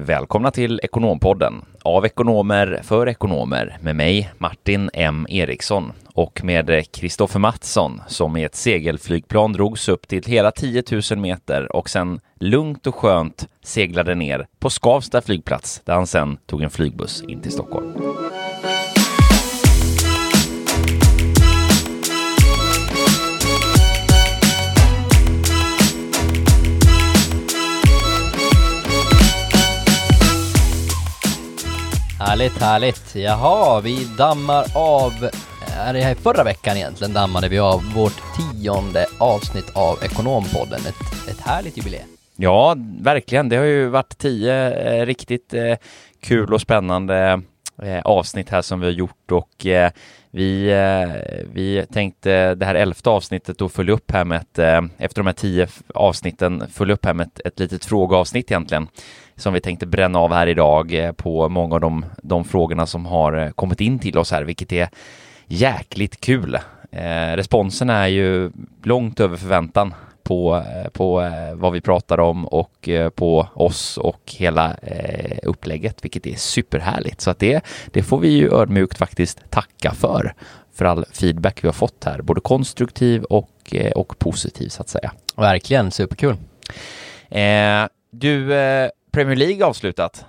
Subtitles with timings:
[0.00, 7.38] Välkomna till Ekonompodden av ekonomer för ekonomer med mig Martin M Eriksson och med Kristoffer
[7.38, 12.86] Mattsson som i ett segelflygplan drogs upp till hela 10 000 meter och sen lugnt
[12.86, 17.52] och skönt seglade ner på Skavsta flygplats där han sen tog en flygbuss in till
[17.52, 17.92] Stockholm.
[32.28, 33.14] Härligt, härligt.
[33.14, 35.12] Jaha, vi dammar av,
[35.76, 40.80] är det här förra veckan egentligen, dammade vi av vårt tionde avsnitt av Ekonompodden.
[40.80, 42.08] Ett, ett härligt jubileum.
[42.36, 43.48] Ja, verkligen.
[43.48, 45.74] Det har ju varit tio eh, riktigt eh,
[46.20, 47.42] kul och spännande
[47.82, 49.90] eh, avsnitt här som vi har gjort och eh,
[50.30, 54.80] vi, eh, vi tänkte det här elfte avsnittet då följa upp här med ett, eh,
[54.98, 58.88] efter de här tio avsnitten, följa upp här med ett, ett litet frågeavsnitt egentligen
[59.38, 63.06] som vi tänkte bränna av här idag eh, på många av de, de frågorna som
[63.06, 64.88] har eh, kommit in till oss här, vilket är
[65.46, 66.58] jäkligt kul.
[66.92, 68.50] Eh, responsen är ju
[68.82, 69.94] långt över förväntan
[70.28, 74.76] på, eh, på eh, vad vi pratar om och eh, på oss och hela
[75.42, 77.20] upplägget, vilket är superhärligt.
[77.20, 80.34] Så att det, det får vi ju ödmjukt faktiskt tacka för,
[80.74, 85.12] för all feedback vi har fått här, både konstruktiv och, och positiv så att säga.
[85.36, 86.36] Verkligen, superkul.
[87.30, 88.52] Eh, du,
[89.10, 90.24] Premier League avslutat.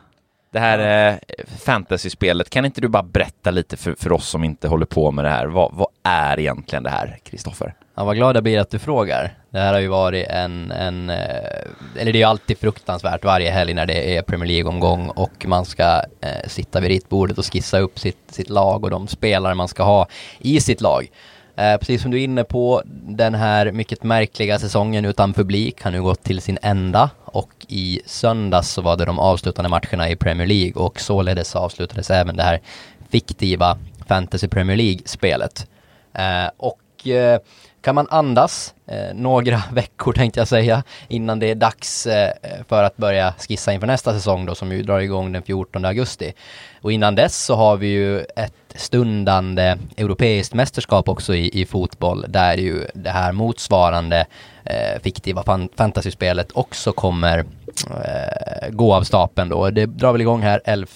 [0.51, 4.67] Det här eh, fantasy-spelet, kan inte du bara berätta lite för, för oss som inte
[4.67, 5.45] håller på med det här?
[5.45, 7.73] Vad, vad är egentligen det här, Kristoffer?
[7.95, 9.37] Ja, vad glad jag blir att du frågar.
[9.49, 11.17] Det här har ju varit en, en eh,
[11.99, 15.65] eller det är ju alltid fruktansvärt varje helg när det är Premier League-omgång och man
[15.65, 19.67] ska eh, sitta vid ritbordet och skissa upp sitt, sitt lag och de spelare man
[19.67, 20.07] ska ha
[20.39, 21.07] i sitt lag.
[21.59, 25.91] Eh, precis som du är inne på, den här mycket märkliga säsongen utan publik har
[25.91, 30.15] nu gått till sin ända och i söndags så var det de avslutande matcherna i
[30.15, 32.61] Premier League och således avslutades även det här
[33.09, 35.67] fiktiva Fantasy Premier League-spelet.
[36.13, 37.39] Eh, och eh,
[37.81, 42.33] kan man andas eh, några veckor tänkte jag säga innan det är dags eh,
[42.67, 46.33] för att börja skissa inför nästa säsong då som ju drar igång den 14 augusti.
[46.81, 52.25] Och innan dess så har vi ju ett stundande europeiskt mästerskap också i, i fotboll
[52.27, 54.25] där ju det här motsvarande
[54.63, 59.69] eh, fiktiva fan fantasyspelet också kommer eh, gå av stapeln då.
[59.69, 60.87] Det drar väl igång här 11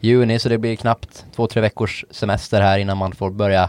[0.00, 3.68] juni så det blir knappt två, tre veckors semester här innan man får börja,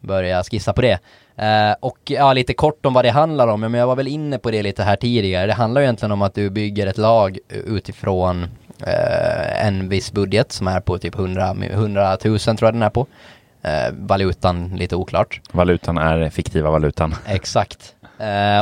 [0.00, 0.98] börja skissa på det.
[1.42, 4.38] Uh, och ja, lite kort om vad det handlar om, men jag var väl inne
[4.38, 5.46] på det lite här tidigare.
[5.46, 10.52] Det handlar ju egentligen om att du bygger ett lag utifrån uh, en viss budget
[10.52, 13.00] som är på typ 100, 100 000 tror jag den är på.
[13.00, 15.40] Uh, valutan lite oklart.
[15.52, 17.14] Valutan är fiktiva valutan.
[17.26, 17.94] Exakt.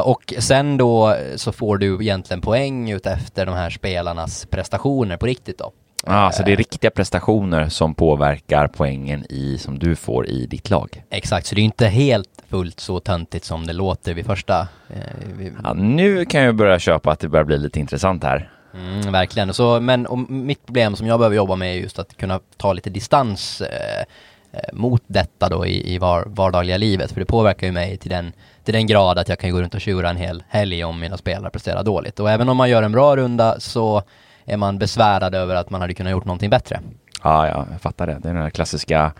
[0.04, 5.26] och sen då så får du egentligen poäng ut efter de här spelarnas prestationer på
[5.26, 5.72] riktigt då.
[6.06, 10.70] Ah, så det är riktiga prestationer som påverkar poängen i, som du får i ditt
[10.70, 11.04] lag?
[11.10, 14.68] Exakt, så det är inte helt fullt så töntigt som det låter vid första.
[14.88, 15.54] Eh, vid...
[15.64, 18.50] Ja, nu kan jag börja köpa att det börjar bli lite intressant här.
[18.74, 22.16] Mm, verkligen, så, men och mitt problem som jag behöver jobba med är just att
[22.16, 24.00] kunna ta lite distans eh,
[24.52, 28.10] eh, mot detta då i, i var, vardagliga livet, för det påverkar ju mig till
[28.10, 28.32] den,
[28.64, 31.16] till den grad att jag kan gå runt och tjura en hel helg om mina
[31.16, 32.20] spelare presterar dåligt.
[32.20, 34.02] Och även om man gör en bra runda så
[34.44, 36.80] är man besvärad över att man hade kunnat gjort någonting bättre.
[37.22, 38.18] Ja, ja, jag fattar det.
[38.22, 39.12] Det är den här klassiska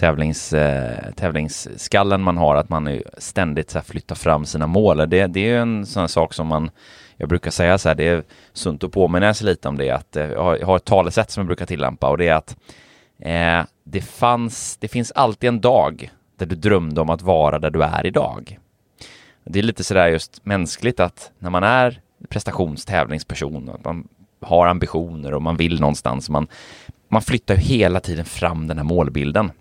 [0.00, 4.96] tävlings, eh, tävlingsskallen man har, att man ständigt så här, flyttar fram sina mål.
[4.96, 6.70] Det, det är en sån sak som man,
[7.16, 10.16] jag brukar säga så här, det är sunt att påminna sig lite om det, att
[10.16, 12.56] eh, jag har ett talesätt som jag brukar tillämpa och det är att
[13.18, 17.70] eh, det, fanns, det finns alltid en dag där du drömde om att vara där
[17.70, 18.58] du är idag.
[19.44, 24.08] Det är lite sådär just mänskligt att när man är prestationstävlingsperson, att man
[24.40, 26.46] har ambitioner och man vill någonstans, man,
[27.08, 29.52] man flyttar hela tiden fram den här målbilden.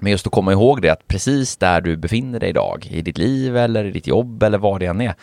[0.00, 3.18] Men just att komma ihåg det att precis där du befinner dig idag, i ditt
[3.18, 5.14] liv eller i ditt jobb eller vad det än är.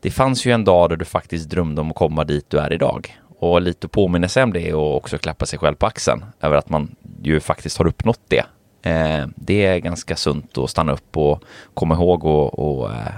[0.00, 2.72] Det fanns ju en dag där du faktiskt drömde om att komma dit du är
[2.72, 3.18] idag.
[3.38, 6.56] Och lite att påminna sig om det och också klappa sig själv på axeln över
[6.56, 8.44] att man ju faktiskt har uppnått det.
[8.82, 11.42] Eh, det är ganska sunt att stanna upp och
[11.74, 13.12] komma ihåg och, och eh,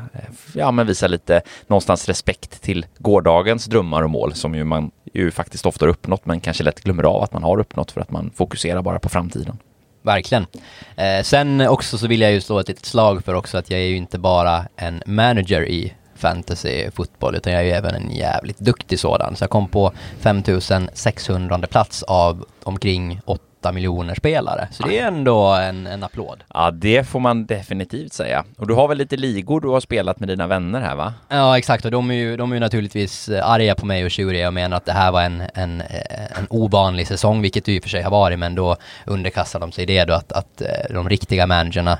[0.54, 5.30] ja, men visa lite någonstans respekt till gårdagens drömmar och mål som ju man ju
[5.30, 8.10] faktiskt ofta har uppnått men kanske lätt glömmer av att man har uppnått för att
[8.10, 9.58] man fokuserar bara på framtiden.
[10.08, 10.46] Verkligen.
[10.96, 13.80] Eh, sen också så vill jag ju slå ett litet slag för också att jag
[13.80, 18.10] är ju inte bara en manager i fantasy fotboll utan jag är ju även en
[18.10, 19.36] jävligt duktig sådan.
[19.36, 24.68] Så jag kom på 5600 plats av omkring 8 miljoner spelare.
[24.70, 26.44] Så det är ändå en, en applåd.
[26.54, 28.44] Ja, det får man definitivt säga.
[28.58, 31.14] Och du har väl lite ligor du har spelat med dina vänner här va?
[31.28, 31.84] Ja, exakt.
[31.84, 34.76] Och de är ju, de är ju naturligtvis arga på mig och tjuriga och menar
[34.76, 35.80] att det här var en, en,
[36.38, 38.76] en ovanlig säsong, vilket det i och för sig har varit, men då
[39.06, 41.98] underkastar de sig det då att, att de riktiga managerna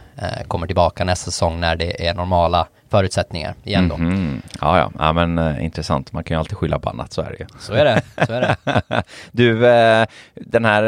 [0.48, 3.94] kommer tillbaka nästa säsong när det är normala förutsättningar igen då.
[3.94, 4.40] Mm -hmm.
[4.60, 6.12] Ja, ja, ja men äh, intressant.
[6.12, 7.46] Man kan ju alltid skylla på annat, så är det ju.
[7.58, 9.02] Så är det, så är det.
[9.32, 10.82] du, äh, den här,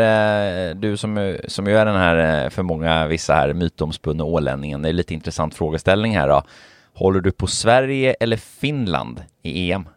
[0.69, 4.89] äh, du som, som ju är den här, för många vissa här, mytomspunna ålänningen, det
[4.89, 6.43] är lite intressant frågeställning här då.
[6.95, 9.89] Håller du på Sverige eller Finland i EM?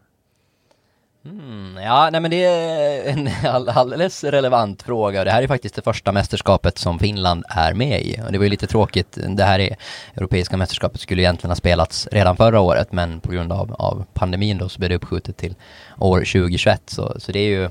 [1.26, 3.30] Mm, ja, nej men det är en
[3.70, 5.20] alldeles relevant fråga.
[5.20, 8.22] Och det här är faktiskt det första mästerskapet som Finland är med i.
[8.26, 9.76] Och det var ju lite tråkigt, det här är
[10.16, 14.58] Europeiska mästerskapet skulle egentligen ha spelats redan förra året men på grund av, av pandemin
[14.58, 15.56] då så blev det uppskjutet till
[16.00, 17.70] år 2021 så, så det är ju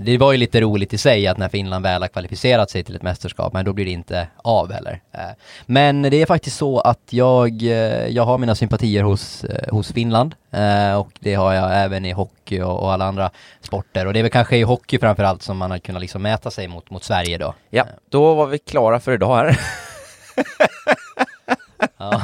[0.00, 2.96] det var ju lite roligt i sig att när Finland väl har kvalificerat sig till
[2.96, 5.00] ett mästerskap, men då blir det inte av heller.
[5.12, 5.20] Eh,
[5.66, 10.34] men det är faktiskt så att jag, eh, jag har mina sympatier hos, hos Finland
[10.98, 13.30] och det har jag även i hockey och, och alla andra
[13.60, 16.50] sporter och det är väl kanske i hockey framförallt som man har kunnat liksom mäta
[16.50, 17.54] sig mot, mot Sverige då.
[17.70, 19.60] Ja, då var vi klara för idag här.
[21.98, 22.22] ja,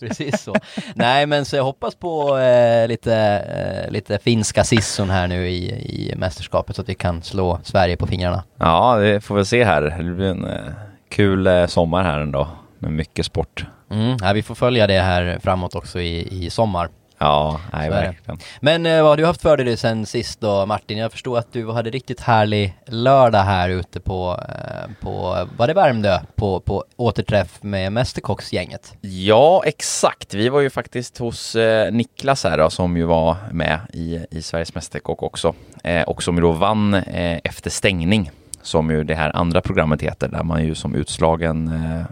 [0.00, 0.54] precis så.
[0.94, 5.70] Nej, men så jag hoppas på eh, lite, eh, lite finska sisson här nu i,
[5.70, 8.44] i mästerskapet så att vi kan slå Sverige på fingrarna.
[8.58, 9.82] Ja, det får vi se här.
[9.82, 10.72] Det blir en eh,
[11.10, 12.48] kul eh, sommar här ändå
[12.78, 13.64] med mycket sport.
[13.90, 16.88] Mm, ja, vi får följa det här framåt också i, i sommar.
[17.22, 18.38] Ja, nej, verkligen.
[18.60, 20.98] Men eh, vad har du haft för dig sen sist då Martin?
[20.98, 25.74] Jag förstår att du hade riktigt härlig lördag här ute på, eh, på var det
[25.74, 26.20] Värmdö?
[26.34, 28.94] På, på återträff med Mästerkocksgänget.
[29.00, 30.34] Ja, exakt.
[30.34, 34.42] Vi var ju faktiskt hos eh, Niklas här då, som ju var med i, i
[34.42, 35.54] Sveriges Mästerkock också.
[35.84, 38.30] Eh, och som ju då vann eh, efter stängning
[38.62, 41.68] som ju det här andra programmet heter, där man ju som utslagen...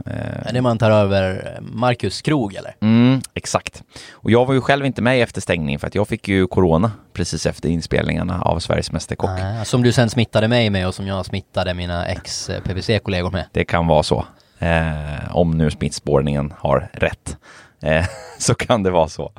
[0.07, 2.75] Eh, är det man tar över Marcus Krog eller?
[2.81, 3.83] Mm, exakt.
[4.13, 6.91] Och jag var ju själv inte med efter stängning för att jag fick ju corona
[7.13, 9.31] precis efter inspelningarna av Sveriges Mästerkock.
[9.31, 13.45] Ah, som du sen smittade mig med och som jag smittade mina ex-PVC-kollegor med.
[13.53, 14.25] Det kan vara så.
[14.59, 17.37] Eh, om nu smittspårningen har rätt.
[17.83, 18.07] Eh,
[18.39, 19.33] så kan det vara så.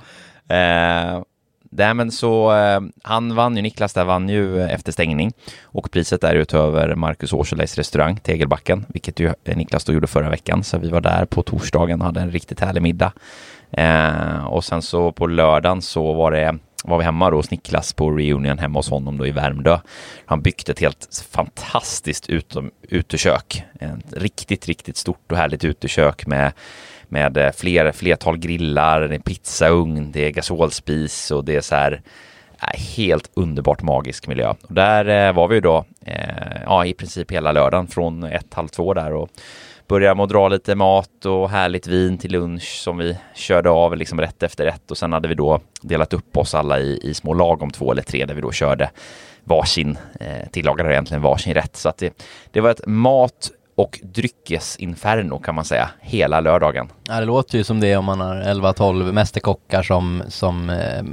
[0.49, 1.21] Eh,
[1.69, 5.33] Nej men så eh, han vann ju, Niklas där vann ju eh, efter stängning
[5.63, 10.29] och priset är utöver Marcus Årseleis restaurang Tegelbacken, vilket ju eh, Niklas då gjorde förra
[10.29, 10.63] veckan.
[10.63, 13.11] Så vi var där på torsdagen och hade en riktigt härlig middag.
[13.71, 17.93] Eh, och sen så på lördagen så var det var vi hemma då hos Niklas
[17.93, 19.79] på reunion hemma hos honom då i Värmdö.
[20.25, 23.63] Han byggt ett helt fantastiskt utom, utekök.
[23.79, 26.51] Ett riktigt, riktigt stort och härligt utekök med
[27.09, 31.75] med eh, fler, flertal grillar, det är pizzaugn, det är gasolspis och det är så
[31.75, 32.01] här
[32.61, 34.53] eh, helt underbart magisk miljö.
[34.61, 35.85] Och där eh, var vi då
[36.65, 39.29] ja, i princip hela lördagen från ett, halv två där och
[39.87, 43.97] började med att dra lite mat och härligt vin till lunch som vi körde av
[43.97, 47.13] liksom rätt efter rätt och sen hade vi då delat upp oss alla i, i
[47.13, 48.89] små lag om två eller tre där vi då körde
[49.43, 51.75] varsin, eh, tillagade egentligen varsin rätt.
[51.75, 56.89] Så att det, det var ett mat och dryckesinferno kan man säga, hela lördagen.
[57.07, 61.03] Ja, det låter ju som det om man har 11-12 mästerkockar som, som eh,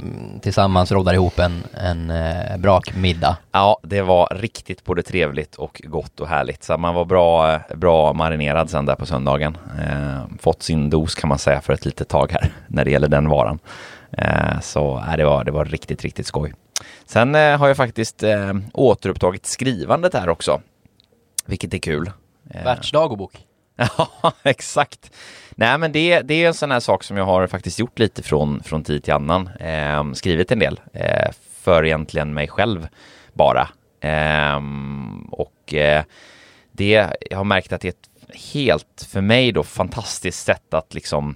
[0.41, 3.37] tillsammans roddar ihop en, en eh, brakmiddag.
[3.51, 6.63] Ja, det var riktigt både trevligt och gott och härligt.
[6.63, 9.57] Så man var bra, bra marinerad sen där på söndagen.
[9.79, 13.09] Eh, fått sin dos kan man säga för ett litet tag här när det gäller
[13.09, 13.59] den varan.
[14.11, 16.53] Eh, så äh, det, var, det var riktigt, riktigt skoj.
[17.05, 20.61] Sen eh, har jag faktiskt eh, återupptagit skrivandet här också,
[21.45, 22.11] vilket är kul.
[22.49, 22.63] Eh.
[22.63, 23.33] Världsdagbok.
[23.97, 25.11] Ja, exakt.
[25.55, 28.23] Nej, men det, det är en sån här sak som jag har faktiskt gjort lite
[28.23, 29.49] från, från tid till annan.
[29.59, 32.87] Eh, skrivit en del eh, för egentligen mig själv
[33.33, 33.69] bara.
[34.01, 34.61] Eh,
[35.31, 35.73] och
[36.71, 40.93] det, jag har märkt att det är ett helt, för mig då, fantastiskt sätt att
[40.93, 41.35] liksom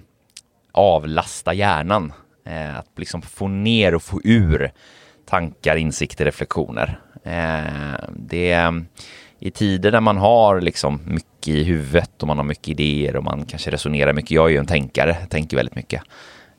[0.72, 2.12] avlasta hjärnan.
[2.46, 4.72] Eh, att liksom få ner och få ur
[5.26, 7.00] tankar, insikter, reflektioner.
[8.08, 8.72] det
[9.44, 13.24] i tider där man har liksom mycket i huvudet och man har mycket idéer och
[13.24, 14.30] man kanske resonerar mycket.
[14.30, 16.02] Jag är ju en tänkare, tänker väldigt mycket.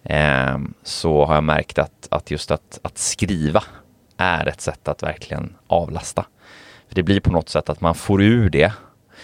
[0.03, 3.63] Eh, så har jag märkt att, att just att, att skriva
[4.17, 6.25] är ett sätt att verkligen avlasta.
[6.87, 8.73] För det blir på något sätt att man får ur det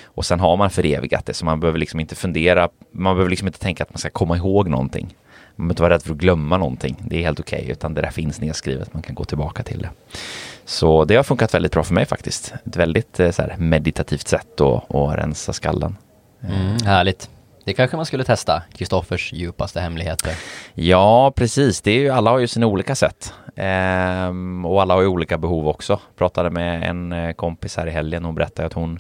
[0.04, 3.48] och sen har man förevigat det så man behöver liksom inte fundera, man behöver liksom
[3.48, 5.16] inte tänka att man ska komma ihåg någonting.
[5.56, 6.96] Man behöver inte vara rädd för att glömma någonting.
[7.08, 8.94] Det är helt okej, okay, utan det där finns nedskrivet.
[8.94, 9.90] Man kan gå tillbaka till det.
[10.70, 12.54] Så det har funkat väldigt bra för mig faktiskt.
[12.66, 15.98] Ett väldigt eh, så här, meditativt sätt att, att rensa skallen.
[16.44, 17.30] Mm, härligt.
[17.64, 20.34] Det kanske man skulle testa, Kristoffers djupaste hemligheter.
[20.74, 21.82] Ja, precis.
[21.82, 23.34] Det är ju, alla har ju sina olika sätt.
[23.56, 26.00] Ehm, och alla har ju olika behov också.
[26.18, 28.26] Pratade med en eh, kompis här i helgen.
[28.26, 29.00] Hon berättade att hon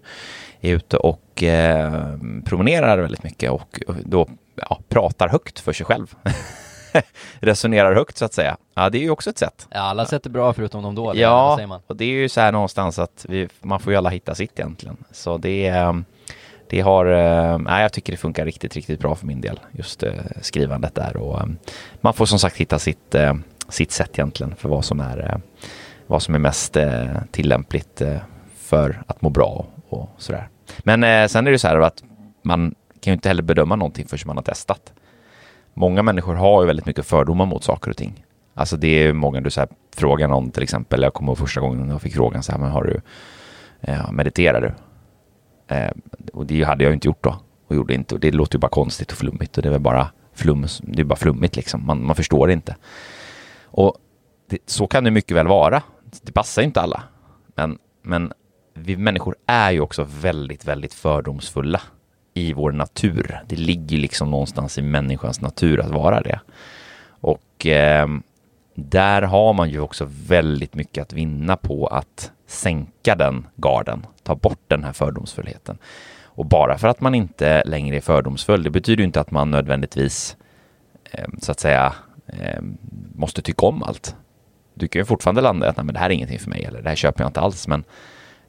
[0.61, 6.15] är ute och eh, promenerar väldigt mycket och då ja, pratar högt för sig själv.
[7.39, 8.57] Resonerar högt så att säga.
[8.73, 9.67] Ja, det är ju också ett sätt.
[9.69, 11.23] Ja, alla sätt är bra förutom de dåliga.
[11.23, 14.35] Ja, och det är ju så här någonstans att vi, man får ju alla hitta
[14.35, 14.97] sitt egentligen.
[15.11, 16.03] Så det är
[16.69, 20.03] det har, eh, nej, jag tycker det funkar riktigt, riktigt bra för min del, just
[20.03, 21.45] eh, skrivandet där och eh,
[22.01, 23.15] man får som sagt hitta sitt,
[23.69, 25.41] sitt sätt egentligen för vad som är,
[26.07, 26.77] vad som är mest
[27.31, 28.01] tillämpligt
[28.57, 30.49] för att må bra och sådär.
[30.79, 32.03] Men sen är det så här att
[32.41, 34.93] man kan ju inte heller bedöma någonting förrän man har testat.
[35.79, 38.25] Många människor har ju väldigt mycket fördomar mot saker och ting.
[38.53, 41.61] Alltså det är många, du så här, frågar någon till exempel, jag kommer ihåg första
[41.61, 43.01] gången jag fick frågan så här, men har du,
[43.81, 44.73] eh, mediterar du?
[45.75, 45.91] Eh,
[46.33, 47.35] och det hade jag ju inte gjort då
[47.67, 48.15] och gjorde inte.
[48.15, 51.01] Och det låter ju bara konstigt och flummigt och det är väl bara flum, det
[51.01, 51.85] är bara flummigt liksom.
[51.85, 52.75] Man, man förstår det inte.
[53.63, 53.97] Och
[54.49, 55.83] det, så kan det mycket väl vara.
[56.21, 57.03] Det passar ju inte alla.
[57.55, 58.33] Men, men
[58.73, 61.81] vi människor är ju också väldigt, väldigt fördomsfulla
[62.33, 63.39] i vår natur.
[63.47, 66.39] Det ligger liksom någonstans i människans natur att vara det.
[67.09, 68.07] Och eh,
[68.75, 74.35] där har man ju också väldigt mycket att vinna på att sänka den garden, ta
[74.35, 75.77] bort den här fördomsfullheten.
[76.23, 80.37] Och bara för att man inte längre är fördomsfull, det betyder inte att man nödvändigtvis
[81.11, 81.93] eh, så att säga
[82.27, 82.61] eh,
[83.15, 84.15] måste tycka om allt.
[84.73, 86.65] Du kan ju fortfarande landa i att Nej, men det här är ingenting för mig
[86.65, 87.67] eller det här köper jag inte alls.
[87.67, 87.83] Men,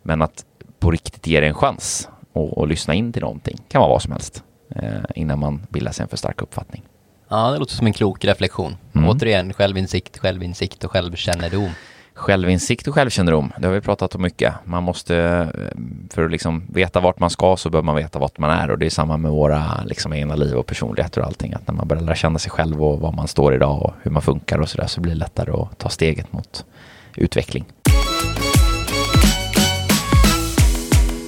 [0.02, 0.44] men att
[0.78, 4.02] på riktigt ge det en chans och, och lyssna in till någonting kan vara vad
[4.02, 4.42] som helst
[4.76, 4.82] eh,
[5.14, 6.82] innan man bildar sig en för stark uppfattning.
[7.28, 8.76] Ja, det låter som en klok reflektion.
[8.92, 9.08] Mm.
[9.08, 11.70] Återigen, självinsikt, självinsikt och självkännedom.
[12.14, 14.54] Självinsikt och självkännedom, det har vi pratat om mycket.
[14.64, 18.38] Man måste, eh, för att liksom veta vart man ska så bör man veta vart
[18.38, 21.54] man är och det är samma med våra liksom, egna liv och personligheter och allting.
[21.54, 24.10] Att när man börjar lära känna sig själv och var man står idag och hur
[24.10, 26.64] man funkar och sådär så blir det lättare att ta steget mot
[27.16, 27.64] utveckling.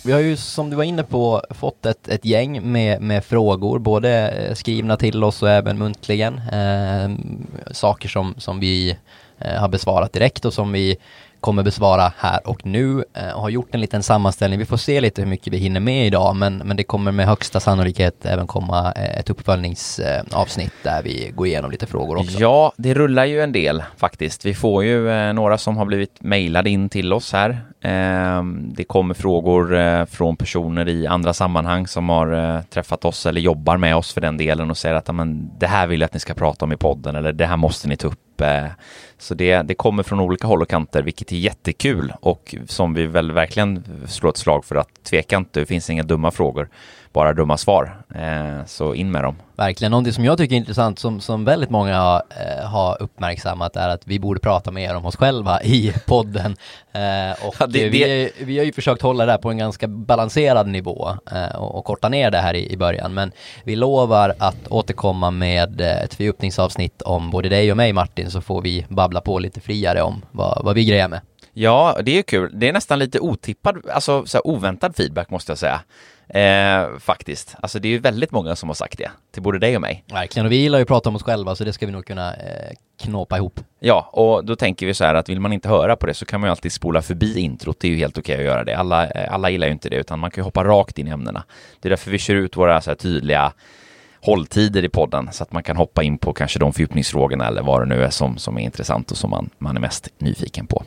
[0.04, 3.78] Vi har ju som du var inne på fått ett, ett gäng med, med frågor,
[3.78, 6.38] både eh, skrivna till oss och även muntligen.
[6.38, 7.10] Eh,
[7.72, 8.96] saker som, som vi
[9.38, 10.96] eh, har besvarat direkt och som vi
[11.42, 14.58] kommer besvara här och nu eh, och har gjort en liten sammanställning.
[14.58, 17.26] Vi får se lite hur mycket vi hinner med idag men, men det kommer med
[17.26, 22.38] högsta sannolikhet även komma eh, ett uppföljningsavsnitt där vi går igenom lite frågor också.
[22.38, 24.44] Ja, det rullar ju en del faktiskt.
[24.44, 27.60] Vi får ju eh, några som har blivit mejlade in till oss här.
[27.80, 33.26] Ehm, det kommer frågor eh, från personer i andra sammanhang som har eh, träffat oss
[33.26, 35.08] eller jobbar med oss för den delen och säger att
[35.58, 37.88] det här vill jag att ni ska prata om i podden eller det här måste
[37.88, 38.66] ni ta upp Eh,
[39.18, 43.06] så det, det kommer från olika håll och kanter, vilket är jättekul och som vi
[43.06, 46.68] väl verkligen slår ett slag för att tveka inte, det finns inga dumma frågor
[47.12, 48.02] bara dumma svar.
[48.14, 49.36] Eh, så in med dem.
[49.56, 53.76] Verkligen, någonting som jag tycker är intressant som, som väldigt många har, eh, har uppmärksammat
[53.76, 56.56] är att vi borde prata mer om oss själva i podden.
[56.92, 58.32] Eh, och ja, det, vi, det...
[58.44, 61.84] vi har ju försökt hålla det här på en ganska balanserad nivå eh, och, och,
[61.84, 63.14] korta ner det här i, i början.
[63.14, 63.32] Men
[63.64, 68.40] vi lovar att återkomma med eh, ett fördjupningsavsnitt om både dig och mig Martin så
[68.40, 71.20] får vi babbla på lite friare om vad, vad vi grejer med.
[71.54, 72.50] Ja, det är kul.
[72.54, 75.80] Det är nästan lite otippad, alltså så oväntad feedback måste jag säga.
[76.34, 77.56] Eh, faktiskt.
[77.60, 80.04] Alltså det är ju väldigt många som har sagt det till både dig och mig.
[80.12, 82.06] Verkligen, och vi gillar ju att prata om oss själva så det ska vi nog
[82.06, 82.72] kunna eh,
[83.02, 83.60] knåpa ihop.
[83.80, 86.24] Ja, och då tänker vi så här att vill man inte höra på det så
[86.24, 87.80] kan man ju alltid spola förbi introt.
[87.80, 88.74] Det är ju helt okej att göra det.
[88.74, 91.10] Alla, eh, alla gillar ju inte det utan man kan ju hoppa rakt in i
[91.10, 91.44] ämnena.
[91.80, 93.52] Det är därför vi kör ut våra så här tydliga
[94.20, 97.80] hålltider i podden så att man kan hoppa in på kanske de fördjupningsfrågorna eller vad
[97.80, 100.84] det nu är som, som är intressant och som man, man är mest nyfiken på.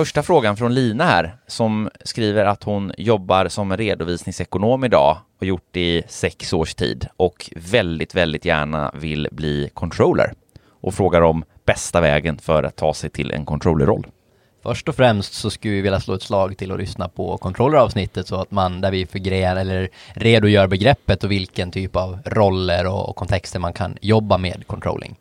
[0.00, 5.68] Första frågan från Lina här som skriver att hon jobbar som redovisningsekonom idag och gjort
[5.70, 10.32] det i sex års tid och väldigt, väldigt gärna vill bli controller
[10.80, 14.06] och frågar om bästa vägen för att ta sig till en controllerroll.
[14.62, 18.26] Först och främst så skulle vi vilja slå ett slag till att lyssna på controlleravsnittet
[18.26, 23.16] så att man där vi förgrenar eller redogör begreppet och vilken typ av roller och
[23.16, 25.16] kontexter man kan jobba med controlling.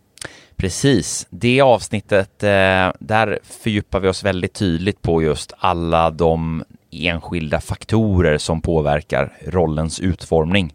[0.60, 7.62] Precis, det avsnittet, eh, där fördjupar vi oss väldigt tydligt på just alla de enskilda
[7.62, 10.74] faktorer som påverkar rollens utformning.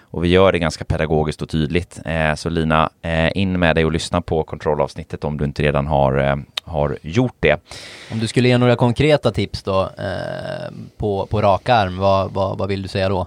[0.00, 2.00] Och vi gör det ganska pedagogiskt och tydligt.
[2.04, 5.86] Eh, så Lina, eh, in med dig och lyssna på kontrollavsnittet om du inte redan
[5.86, 7.60] har, eh, har gjort det.
[8.12, 12.58] Om du skulle ge några konkreta tips då eh, på, på rak arm, vad, vad,
[12.58, 13.26] vad vill du säga då?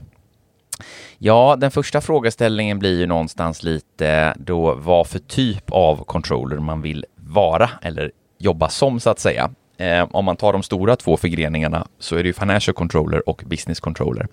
[1.21, 6.81] Ja, den första frågeställningen blir ju någonstans lite då vad för typ av controller man
[6.81, 9.49] vill vara eller jobba som så att säga.
[9.77, 13.43] Eh, om man tar de stora två förgreningarna så är det ju Financial Controller och
[13.45, 14.27] Business Controller.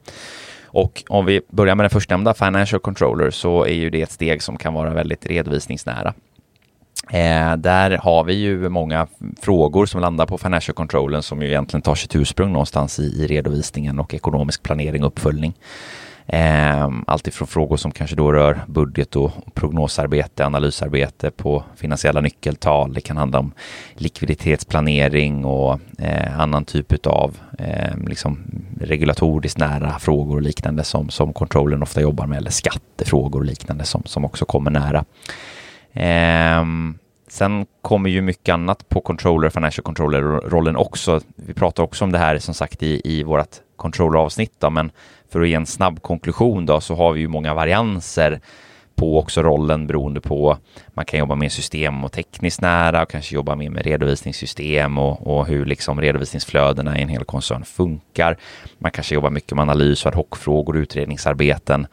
[0.64, 4.42] Och om vi börjar med den förstnämnda, Financial Controller, så är ju det ett steg
[4.42, 6.14] som kan vara väldigt redovisningsnära.
[7.10, 9.06] Eh, där har vi ju många
[9.40, 13.26] frågor som landar på Financial Controllen som ju egentligen tar sitt ursprung någonstans i, i
[13.26, 15.54] redovisningen och ekonomisk planering och uppföljning.
[16.28, 22.92] Eh, Alltifrån frågor som kanske då rör budget och prognosarbete, analysarbete på finansiella nyckeltal.
[22.92, 23.52] Det kan handla om
[23.94, 28.38] likviditetsplanering och eh, annan typ av eh, liksom
[28.80, 33.84] regulatoriskt nära frågor och liknande som, som kontrollen ofta jobbar med eller skattefrågor och liknande
[33.84, 35.04] som, som också kommer nära.
[35.92, 36.64] Eh,
[37.28, 41.20] sen kommer ju mycket annat på controller, financial controller-rollen också.
[41.36, 44.90] Vi pratar också om det här som sagt i, i vårt controller-avsnitt, men
[45.30, 48.40] för att ge en snabb konklusion då så har vi ju många varianser
[48.96, 53.34] på också rollen beroende på man kan jobba med system och tekniskt nära och kanske
[53.34, 58.36] jobba mer med redovisningssystem och, och hur liksom redovisningsflödena i en hel koncern funkar.
[58.78, 61.86] Man kanske jobbar mycket med analys och ad hoc-frågor och utredningsarbeten.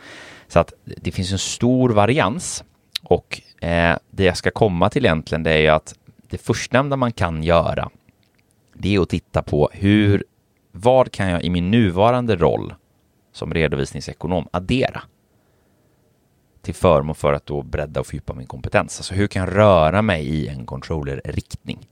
[0.48, 2.64] Så att det finns en stor varians
[3.04, 5.96] och eh, det jag ska komma till egentligen det är ju att
[6.30, 7.90] det förstnämnda man kan göra
[8.74, 10.24] det är att titta på hur
[10.72, 12.74] vad kan jag i min nuvarande roll
[13.34, 15.02] som redovisningsekonom addera
[16.62, 19.00] till förmån för att då bredda och fördjupa min kompetens.
[19.00, 21.88] Alltså hur kan jag röra mig i en controller-riktning?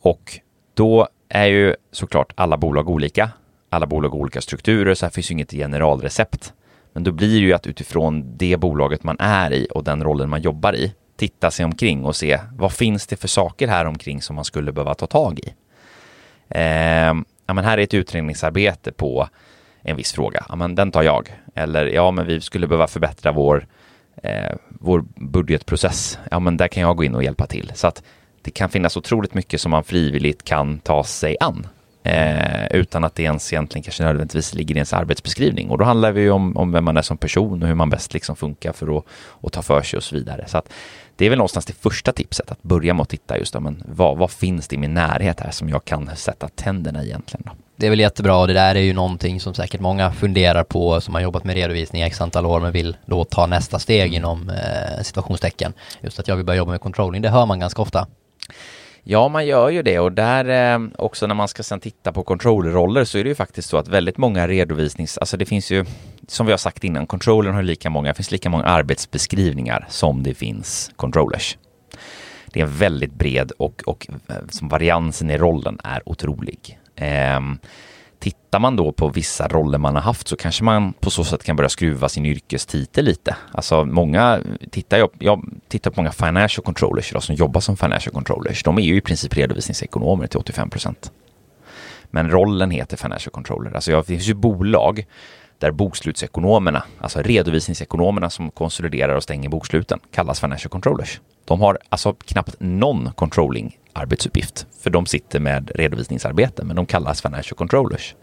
[0.00, 0.40] Och
[0.74, 3.30] då är ju såklart alla bolag olika.
[3.70, 6.52] Alla bolag har olika strukturer, så här finns ju inget generalrecept.
[6.92, 10.28] Men då blir det ju att utifrån det bolaget man är i och den rollen
[10.28, 14.22] man jobbar i, titta sig omkring och se vad finns det för saker här omkring
[14.22, 15.54] som man skulle behöva ta tag i.
[16.48, 17.14] Eh,
[17.46, 19.28] ja, men här är ett utredningsarbete på
[19.90, 20.44] en viss fråga.
[20.48, 21.28] Ja, men den tar jag.
[21.54, 23.66] Eller ja, men vi skulle behöva förbättra vår,
[24.22, 26.18] eh, vår budgetprocess.
[26.30, 27.72] Ja, men där kan jag gå in och hjälpa till.
[27.74, 28.02] Så att
[28.42, 31.66] det kan finnas otroligt mycket som man frivilligt kan ta sig an.
[32.02, 35.70] Eh, utan att det ens egentligen kanske nödvändigtvis ligger i ens arbetsbeskrivning.
[35.70, 37.90] Och då handlar det ju om, om vem man är som person och hur man
[37.90, 39.04] bäst liksom funkar för att,
[39.42, 40.44] att ta för sig och så vidare.
[40.46, 40.72] Så att
[41.16, 43.82] det är väl någonstans det första tipset, att börja med att titta just då, men
[43.86, 47.42] vad, vad finns det i min närhet här som jag kan sätta tänderna i egentligen
[47.46, 47.52] då?
[47.80, 51.00] Det är väl jättebra och det där är ju någonting som säkert många funderar på
[51.00, 54.14] som har jobbat med redovisning i x antal år men vill då ta nästa steg
[54.14, 55.72] inom eh, situationstecken.
[56.00, 58.06] Just att jag vill börja jobba med controlling, det hör man ganska ofta.
[59.02, 62.22] Ja, man gör ju det och där eh, också när man ska sedan titta på
[62.22, 65.84] controllerroller så är det ju faktiskt så att väldigt många redovisnings, alltså det finns ju
[66.28, 70.22] som vi har sagt innan, controllern har lika många, det finns lika många arbetsbeskrivningar som
[70.22, 71.58] det finns controllers.
[72.46, 76.78] Det är väldigt bred och, och eh, som variansen i rollen är otrolig.
[76.98, 77.40] Eh,
[78.18, 81.44] tittar man då på vissa roller man har haft så kanske man på så sätt
[81.44, 83.36] kan börja skruva sin yrkestitel lite.
[83.52, 88.14] Alltså många, tittar jag, jag tittar på många financial controllers idag som jobbar som financial
[88.14, 88.62] controllers.
[88.62, 91.12] De är ju i princip redovisningsekonomer till 85 procent.
[92.10, 93.74] Men rollen heter financial controller.
[93.74, 95.06] Alltså det finns ju bolag
[95.58, 101.20] där bokslutsekonomerna, alltså redovisningsekonomerna som konsoliderar och stänger boksluten, kallas financial controllers.
[101.44, 107.22] De har alltså knappt någon controlling arbetsuppgift, för de sitter med redovisningsarbete, men de kallas
[107.22, 108.14] financial controllers.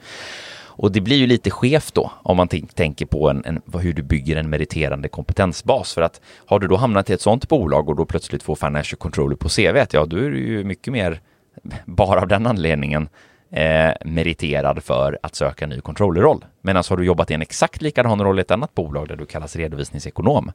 [0.78, 4.04] Och det blir ju lite skevt då om man tänker på en, en, hur du
[4.04, 5.94] bygger en meriterande kompetensbas.
[5.94, 8.98] För att har du då hamnat i ett sådant bolag och då plötsligt får financial
[8.98, 11.22] controller på CV, ja då är du ju mycket mer
[11.86, 13.10] bara av den anledningen
[13.52, 16.46] eh, meriterad för att söka en ny controllerroll.
[16.62, 19.26] Medan har du jobbat i en exakt likadan roll i ett annat bolag där du
[19.26, 20.52] kallas redovisningsekonom,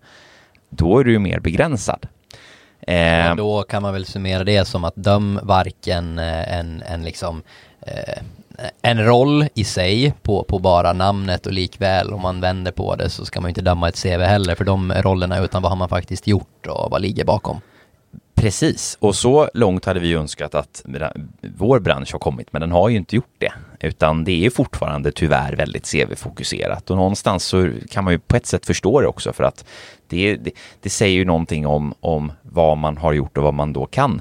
[0.70, 2.06] då är du ju mer begränsad.
[2.86, 7.42] Eh, då kan man väl summera det som att döm varken eh, en, en liksom
[7.80, 8.22] eh,
[8.82, 13.10] en roll i sig på, på bara namnet och likväl om man vänder på det
[13.10, 15.88] så ska man inte döma ett CV heller för de rollerna utan vad har man
[15.88, 17.60] faktiskt gjort och vad ligger bakom.
[18.40, 20.84] Precis, och så långt hade vi önskat att
[21.56, 23.52] vår bransch har kommit, men den har ju inte gjort det.
[23.80, 28.46] Utan det är fortfarande tyvärr väldigt CV-fokuserat och någonstans så kan man ju på ett
[28.46, 29.64] sätt förstå det också för att
[30.08, 30.50] det, det,
[30.80, 34.20] det säger ju någonting om, om vad man har gjort och vad man då kan.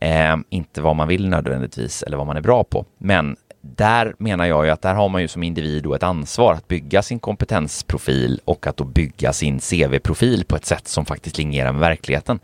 [0.00, 2.84] Eh, inte vad man vill nödvändigtvis eller vad man är bra på.
[2.98, 6.54] Men där menar jag ju att där har man ju som individ då ett ansvar
[6.54, 11.38] att bygga sin kompetensprofil och att då bygga sin CV-profil på ett sätt som faktiskt
[11.38, 12.40] linjerar med verkligheten.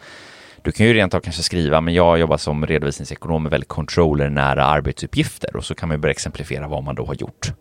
[0.65, 4.65] Du kan ju rent av kanske skriva, men jag jobbar som redovisningsekonom med väldigt controller-nära
[4.65, 7.53] arbetsuppgifter och så kan man börja exemplifiera vad man då har gjort.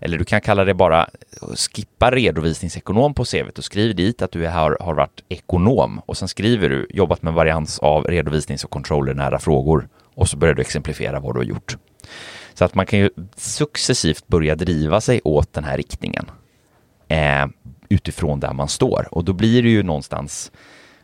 [0.00, 4.32] Eller du kan kalla det bara eh, skippa redovisningsekonom på CVt och skriv dit att
[4.32, 8.70] du har, har varit ekonom och sen skriver du jobbat med varians av redovisnings och
[8.70, 11.76] controller-nära frågor och så börjar du exemplifiera vad du har gjort.
[12.54, 16.30] Så att man kan ju successivt börja driva sig åt den här riktningen
[17.08, 17.46] eh,
[17.88, 20.52] utifrån där man står och då blir det ju någonstans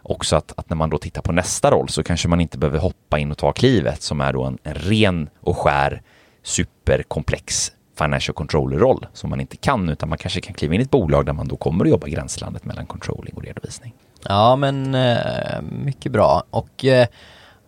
[0.05, 2.79] också att, att när man då tittar på nästa roll så kanske man inte behöver
[2.79, 6.03] hoppa in och ta klivet som är då en, en ren och skär
[6.43, 10.90] superkomplex financial controller-roll som man inte kan utan man kanske kan kliva in i ett
[10.90, 13.95] bolag där man då kommer att jobba gränslandet mellan controlling och redovisning.
[14.29, 17.07] Ja men eh, mycket bra och eh,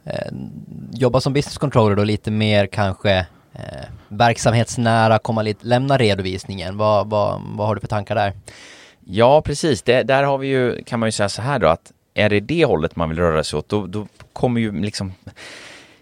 [0.05, 0.33] eh,
[0.93, 6.77] jobba som business controller då lite mer kanske eh, verksamhetsnära, komma lite, lämna redovisningen.
[6.77, 8.33] Vad, vad, vad har du för tankar där?
[9.05, 9.83] Ja, precis.
[9.83, 12.41] Det, där har vi ju, kan man ju säga så här då, att är det
[12.41, 15.13] det hållet man vill röra sig åt, då, då kommer ju liksom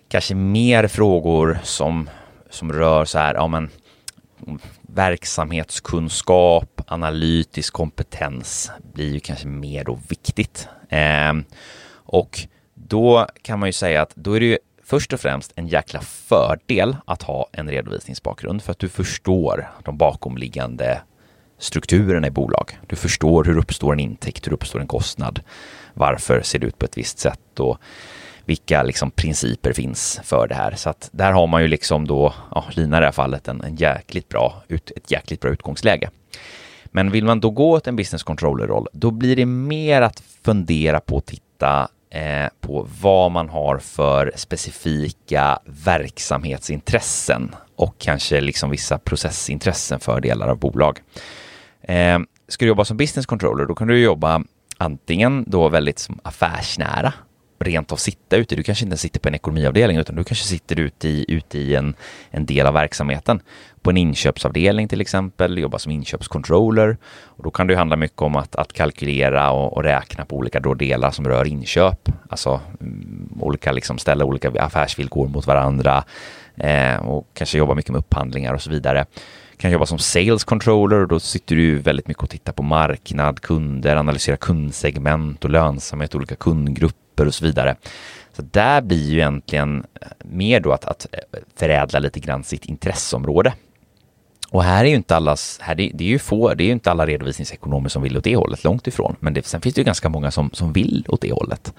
[0.09, 2.11] kanske mer frågor som,
[2.51, 3.69] som rör så här, ja men
[4.83, 10.69] verksamhetskunskap, analytisk kompetens blir ju kanske mer då viktigt.
[10.89, 11.33] Eh,
[11.95, 12.41] och
[12.75, 16.01] då kan man ju säga att då är det ju först och främst en jäkla
[16.01, 21.01] fördel att ha en redovisningsbakgrund för att du förstår de bakomliggande
[21.59, 22.79] strukturerna i bolag.
[22.87, 25.41] Du förstår hur uppstår en intäkt, hur uppstår en kostnad,
[25.95, 27.79] varför ser det ut på ett visst sätt och
[28.45, 30.75] vilka liksom principer finns för det här.
[30.75, 33.61] Så att där har man ju liksom då, ja, Lina i det här fallet, en,
[33.61, 36.11] en jäkligt bra, ett jäkligt bra utgångsläge.
[36.87, 41.01] Men vill man då gå åt en business controller-roll, då blir det mer att fundera
[41.01, 48.99] på att titta eh, på vad man har för specifika verksamhetsintressen och kanske liksom vissa
[48.99, 51.01] processintressen för delar av bolag.
[51.83, 54.43] Eh, ska du jobba som business controller, då kan du jobba
[54.85, 57.13] antingen då väldigt som affärsnära,
[57.59, 58.57] rent av sitta ute.
[58.57, 61.75] Du kanske inte sitter på en ekonomiavdelning utan du kanske sitter ute i, ute i
[61.75, 61.95] en,
[62.31, 63.41] en del av verksamheten.
[63.83, 66.97] På en inköpsavdelning till exempel, jobba som inköpscontroller.
[67.25, 70.61] Och då kan det handla mycket om att, att kalkylera och, och räkna på olika
[70.61, 72.09] delar som rör inköp.
[72.29, 76.05] Alltså um, olika liksom ställa olika affärsvillkor mot varandra
[76.57, 79.07] eh, och kanske jobba mycket med upphandlingar och så vidare
[79.65, 83.41] kan jobba som sales controller och då sitter du väldigt mycket och tittar på marknad,
[83.41, 87.77] kunder, analyserar kundsegment och lönsamhet, olika kundgrupper och så vidare.
[88.33, 91.19] Så där blir ju egentligen eh, mer då att, att eh,
[91.57, 93.53] förädla lite grann sitt intresseområde.
[94.51, 96.73] Och här är ju inte allas, här det, det är ju få, det är ju
[96.73, 99.17] inte alla redovisningsekonomer som vill åt det hållet, långt ifrån.
[99.21, 101.73] Men det, sen finns det ju ganska många som, som vill åt det hållet.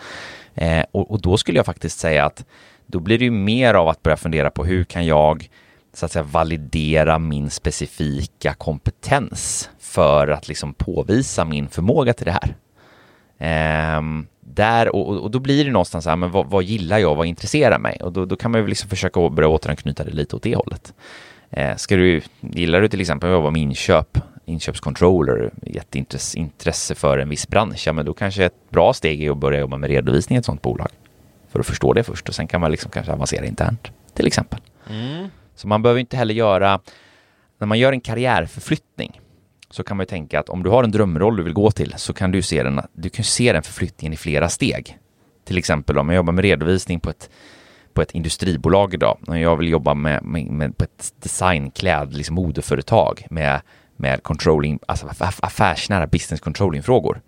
[0.55, 2.45] Eh, och, och då skulle jag faktiskt säga att
[2.85, 5.49] då blir det ju mer av att börja fundera på hur kan jag
[5.95, 12.31] så att säga validera min specifika kompetens för att liksom påvisa min förmåga till det
[12.31, 12.55] här.
[13.37, 17.15] Ehm, där, och, och, då blir det någonstans så här, men vad, vad, gillar jag,
[17.15, 17.97] vad intresserar mig?
[18.01, 20.93] Och då, då kan man ju liksom försöka börja återanknyta det lite åt det hållet.
[21.51, 27.29] Ehm, ska du, gillar du till exempel att jobba med inköp, inköpscontroller, jätteintresse för en
[27.29, 30.35] viss bransch, ja men då kanske ett bra steg är att börja jobba med redovisning
[30.35, 30.89] i ett sådant bolag.
[31.49, 34.59] För att förstå det först och sen kan man liksom kanske avancera internt, till exempel.
[34.89, 35.27] Mm.
[35.55, 36.79] Så man behöver inte heller göra,
[37.57, 39.21] när man gör en karriärförflyttning
[39.69, 41.93] så kan man ju tänka att om du har en drömroll du vill gå till
[41.97, 44.97] så kan du se den, du kan se den förflyttningen i flera steg.
[45.45, 47.29] Till exempel om jag jobbar med redovisning på ett,
[47.93, 52.35] på ett industribolag idag om jag vill jobba med, med, med på ett designkläd, liksom
[52.35, 53.61] modeföretag med,
[53.97, 55.07] med controlling, alltså
[55.39, 57.21] affärsnära business controlling-frågor.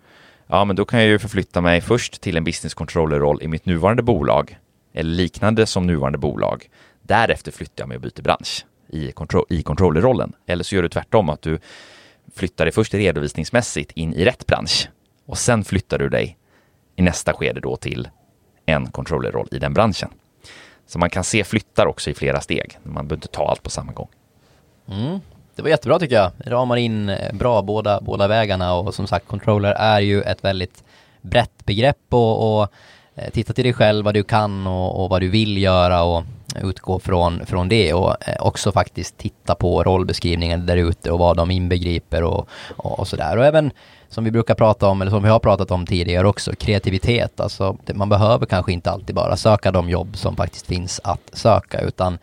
[0.46, 3.66] Ja, men då kan jag ju förflytta mig först till en business controller-roll i mitt
[3.66, 4.58] nuvarande bolag
[4.92, 6.68] eller liknande som nuvarande bolag
[7.08, 10.32] Därefter flyttar jag mig och byter bransch i, kontro i controllerrollen.
[10.46, 11.58] Eller så gör du tvärtom, att du
[12.34, 14.88] flyttar dig först redovisningsmässigt in i rätt bransch
[15.26, 16.38] och sen flyttar du dig
[16.96, 18.08] i nästa skede då till
[18.66, 20.10] en controllerroll i den branschen.
[20.86, 22.78] Så man kan se flyttar också i flera steg.
[22.82, 24.08] Man behöver inte ta allt på samma gång.
[24.88, 25.20] Mm.
[25.54, 26.30] Det var jättebra tycker jag.
[26.38, 30.84] Ramar in eh, bra båda, båda vägarna och som sagt controller är ju ett väldigt
[31.20, 32.68] brett begrepp och, och
[33.14, 36.24] eh, titta till dig själv vad du kan och, och vad du vill göra och
[36.56, 41.36] utgå från, från det och eh, också faktiskt titta på rollbeskrivningen där ute och vad
[41.36, 43.36] de inbegriper och, och, och sådär.
[43.36, 43.70] Och även
[44.08, 47.40] som vi brukar prata om, eller som vi har pratat om tidigare också, kreativitet.
[47.40, 51.80] Alltså, man behöver kanske inte alltid bara söka de jobb som faktiskt finns att söka,
[51.80, 52.18] utan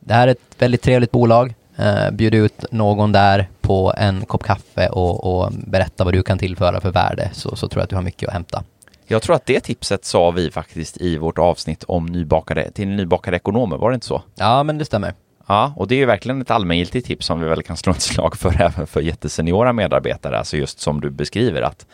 [0.00, 1.54] det här är ett väldigt trevligt bolag.
[1.76, 6.38] Eh, bjud ut någon där på en kopp kaffe och, och berätta vad du kan
[6.38, 8.64] tillföra för värde, så, så tror jag att du har mycket att hämta.
[9.12, 13.36] Jag tror att det tipset sa vi faktiskt i vårt avsnitt om nybakade, till nybakade
[13.36, 14.22] ekonomer, var det inte så?
[14.34, 15.14] Ja, men det stämmer.
[15.46, 18.02] Ja, och det är ju verkligen ett allmängiltigt tips som vi väl kan slå ett
[18.02, 21.86] slag för även för jätteseniora medarbetare, alltså just som du beskriver att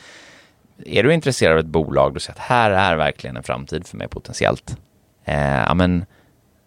[0.87, 3.97] är du intresserad av ett bolag, du säger att här är verkligen en framtid för
[3.97, 4.77] mig potentiellt.
[5.25, 6.07] Eh, ja, men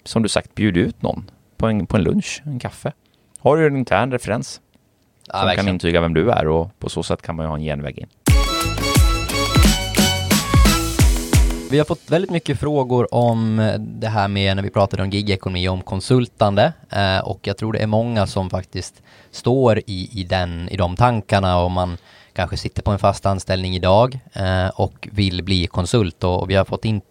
[0.04, 2.92] som du sagt, bjud ut någon på en, på en lunch, en kaffe.
[3.40, 4.62] Har du en intern referens
[5.28, 5.66] ja, som verkligen.
[5.66, 8.00] kan intyga vem du är och på så sätt kan man ju ha en genväg
[8.00, 8.08] in.
[11.72, 15.10] Vi har fått väldigt mycket frågor om eh, det här med när vi pratade om
[15.10, 20.24] gigekonomi, om konsultande eh, och jag tror det är många som faktiskt står i, i,
[20.24, 21.98] den, i de tankarna och man
[22.34, 26.24] kanske sitter på en fast anställning idag eh, och vill bli konsult.
[26.24, 27.02] Och vi har fått in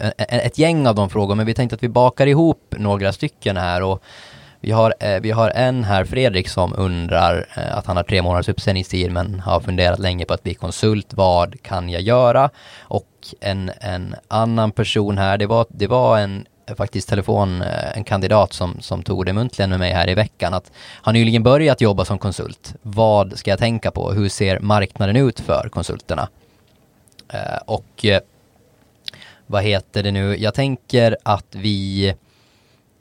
[0.00, 3.12] eh, eh, ett gäng av de frågor men vi tänkte att vi bakar ihop några
[3.12, 4.02] stycken här och
[4.64, 8.22] vi har, eh, vi har en här, Fredrik, som undrar eh, att han har tre
[8.22, 11.06] månaders uppsägningstid men har funderat länge på att bli konsult.
[11.10, 12.50] Vad kan jag göra?
[12.80, 13.08] Och
[13.40, 16.46] en, en annan person här, det var, det var en
[16.76, 20.54] faktiskt telefon, eh, en kandidat som, som tog det muntligen med mig här i veckan,
[20.54, 20.72] att
[21.02, 22.74] har nyligen börjat jobba som konsult.
[22.82, 24.12] Vad ska jag tänka på?
[24.12, 26.28] Hur ser marknaden ut för konsulterna?
[27.32, 28.20] Eh, och eh,
[29.46, 30.36] vad heter det nu?
[30.36, 32.14] Jag tänker att vi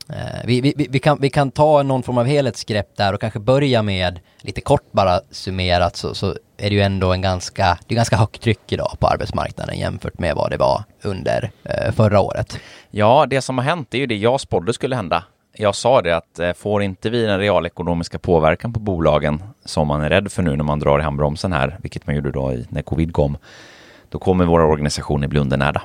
[0.10, 3.40] Eh, vi, vi, vi, kan, vi kan ta någon form av helhetsgrepp där och kanske
[3.40, 7.94] börja med lite kort bara summerat så, så är det ju ändå en ganska, det
[7.94, 12.20] är ganska högt tryck idag på arbetsmarknaden jämfört med vad det var under eh, förra
[12.20, 12.60] året.
[12.92, 15.24] Ja, det som har hänt är ju det jag spådde skulle hända.
[15.56, 20.02] Jag sa det att eh, får inte vi den realekonomiska påverkan på bolagen som man
[20.02, 22.66] är rädd för nu när man drar i handbromsen här, vilket man gjorde då i,
[22.70, 23.38] när covid kom,
[24.10, 25.82] då kommer våra organisationer bli undernärda.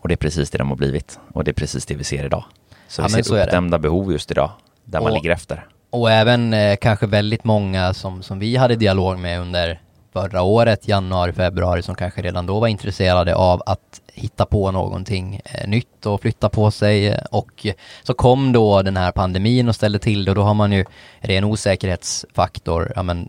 [0.00, 2.24] Och det är precis det de har blivit och det är precis det vi ser
[2.24, 2.44] idag.
[2.88, 4.50] Så ja, vi ser uppdämda behov just idag,
[4.84, 5.66] där och, man ligger efter.
[5.90, 9.80] Och även eh, kanske väldigt många som, som vi hade dialog med under
[10.12, 15.40] förra året, januari, februari, som kanske redan då var intresserade av att hitta på någonting
[15.44, 17.18] eh, nytt och flytta på sig.
[17.30, 17.66] Och
[18.02, 20.84] så kom då den här pandemin och ställde till det och då har man ju
[21.20, 22.92] ren osäkerhetsfaktor.
[22.96, 23.28] Ja, men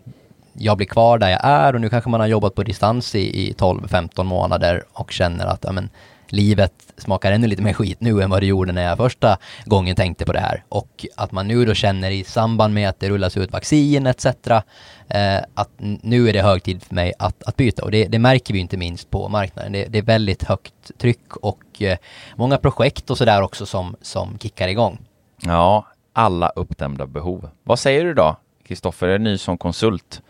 [0.52, 3.48] jag blir kvar där jag är och nu kanske man har jobbat på distans i,
[3.48, 5.90] i 12-15 månader och känner att ja, men,
[6.28, 9.96] livet smakar ännu lite mer skit nu än vad det gjorde när jag första gången
[9.96, 10.64] tänkte på det här.
[10.68, 14.26] Och att man nu då känner i samband med att det rullas ut vaccin etc.
[14.26, 18.18] Eh, att nu är det hög tid för mig att, att byta och det, det
[18.18, 19.72] märker vi inte minst på marknaden.
[19.72, 21.98] Det, det är väldigt högt tryck och eh,
[22.36, 24.98] många projekt och sådär också som, som kickar igång.
[25.42, 27.50] Ja, alla uppdämda behov.
[27.64, 28.36] Vad säger du då,
[28.66, 30.22] Kristoffer, är ny som konsult?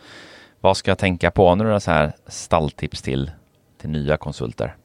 [0.61, 1.49] Vad ska jag tänka på?
[1.49, 3.31] Har du några så här stalltips till,
[3.81, 4.77] till nya konsulter.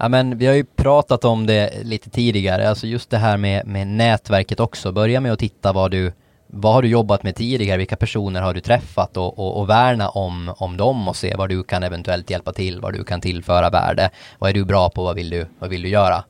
[0.00, 3.66] Ja men vi har ju pratat om det lite tidigare, alltså just det här med,
[3.66, 4.92] med nätverket också.
[4.92, 6.12] Börja med att titta vad du,
[6.46, 10.08] vad har du jobbat med tidigare, vilka personer har du träffat och, och, och värna
[10.08, 13.70] om, om dem och se vad du kan eventuellt hjälpa till, vad du kan tillföra
[13.70, 14.10] värde.
[14.38, 16.24] Vad är du bra på, vad vill du, vad vill du göra?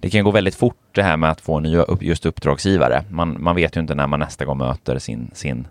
[0.00, 3.04] Det kan gå väldigt fort det här med att få nya just uppdragsgivare.
[3.10, 5.68] Man, man vet ju inte när man nästa gång möter sin, sin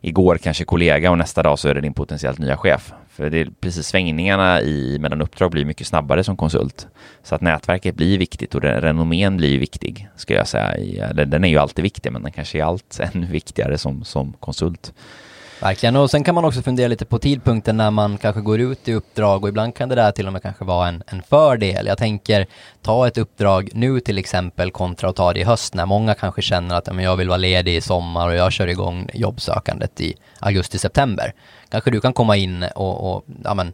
[0.00, 2.92] igår kanske kollega och nästa dag så är det din potentiellt nya chef.
[3.18, 6.86] För det är precis svängningarna i mellan uppdrag blir mycket snabbare som konsult.
[7.22, 11.12] Så att nätverket blir viktigt och renommén blir viktig, ska jag säga.
[11.12, 14.92] Den är ju alltid viktig, men den kanske är allt ännu viktigare som, som konsult.
[15.60, 18.88] Verkligen, och sen kan man också fundera lite på tidpunkten när man kanske går ut
[18.88, 21.86] i uppdrag och ibland kan det där till och med kanske vara en, en fördel.
[21.86, 22.46] Jag tänker
[22.82, 26.42] ta ett uppdrag nu till exempel kontra att ta det i höst när många kanske
[26.42, 31.32] känner att jag vill vara ledig i sommar och jag kör igång jobbsökandet i augusti-september.
[31.68, 33.72] Kanske du kan komma in och, och ja, men,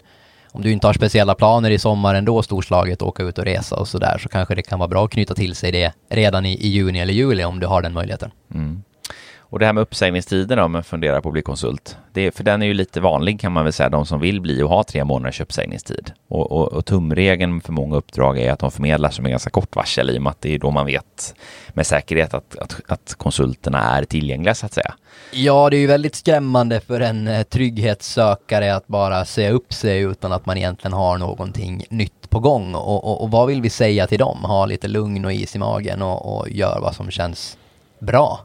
[0.53, 3.89] om du inte har speciella planer i sommar ändå storslaget, åka ut och resa och
[3.89, 6.69] sådär, så kanske det kan vara bra att knyta till sig det redan i, i
[6.69, 8.31] juni eller juli om du har den möjligheten.
[8.55, 8.83] Mm.
[9.55, 12.63] Och det här med uppsägningstiden om man funderar på att bli konsult, det, för den
[12.63, 15.05] är ju lite vanlig kan man väl säga, de som vill bli och ha tre
[15.05, 16.13] månaders uppsägningstid.
[16.29, 20.11] Och, och, och tumregeln för många uppdrag är att de förmedlas med ganska kort varsel
[20.11, 21.35] i och med att det är då man vet
[21.69, 24.95] med säkerhet att, att, att konsulterna är tillgängliga så att säga.
[25.33, 30.01] Ja, det är ju väldigt skrämmande för en eh, trygghetssökare att bara säga upp sig
[30.01, 32.75] utan att man egentligen har någonting nytt på gång.
[32.75, 34.39] Och, och, och vad vill vi säga till dem?
[34.45, 37.59] Ha lite lugn och is i magen och, och gör vad som känns
[38.05, 38.41] bra.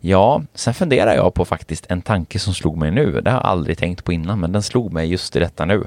[0.00, 3.20] Ja, sen funderar jag på faktiskt en tanke som slog mig nu.
[3.20, 5.84] Det har jag aldrig tänkt på innan, men den slog mig just i detta nu.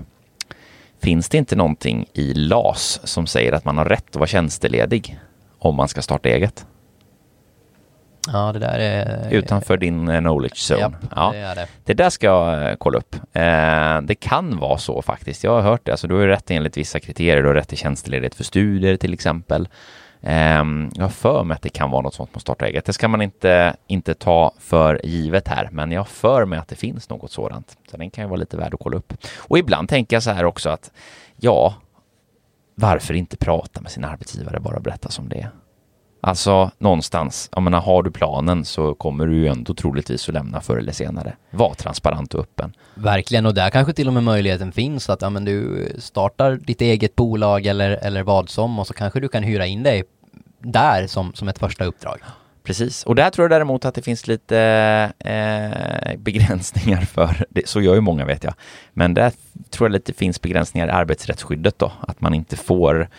[1.01, 5.19] Finns det inte någonting i LAS som säger att man har rätt att vara tjänsteledig
[5.59, 6.65] om man ska starta eget?
[8.33, 9.29] Ja, det där är...
[9.31, 10.81] Utanför din eh, knowledge zone.
[10.81, 11.31] Ja, ja.
[11.31, 11.67] Det, är det.
[11.83, 13.15] det där ska jag eh, kolla upp.
[13.15, 15.43] Eh, det kan vara så faktiskt.
[15.43, 15.91] Jag har hört det.
[15.91, 17.41] Alltså, du har rätt enligt vissa kriterier.
[17.41, 19.67] Du har rätt till tjänstledighet för studier till exempel.
[20.27, 22.85] Ehm, jag har för mig att det kan vara något sånt på starta eget.
[22.85, 26.67] Det ska man inte, inte ta för givet här, men jag har för mig att
[26.67, 27.77] det finns något sådant.
[27.91, 29.13] Så den kan ju vara lite värd att kolla upp.
[29.37, 30.91] Och ibland tänker jag så här också att
[31.37, 31.73] ja,
[32.75, 35.49] varför inte prata med sin arbetsgivare, bara berätta som det är.
[36.25, 40.61] Alltså någonstans, jag menar, har du planen så kommer du ju ändå troligtvis att lämna
[40.61, 41.35] förr eller senare.
[41.51, 42.73] Var transparent och öppen.
[42.95, 46.81] Verkligen, och där kanske till och med möjligheten finns att ja, men du startar ditt
[46.81, 50.03] eget bolag eller, eller vad som och så kanske du kan hyra in dig
[50.59, 52.19] där som, som ett första uppdrag.
[52.63, 54.57] Precis, och där tror jag däremot att det finns lite
[55.19, 58.53] eh, begränsningar för, det, så gör ju många vet jag,
[58.93, 59.31] men där
[59.69, 63.09] tror jag lite finns begränsningar i arbetsrättsskyddet då, att man inte får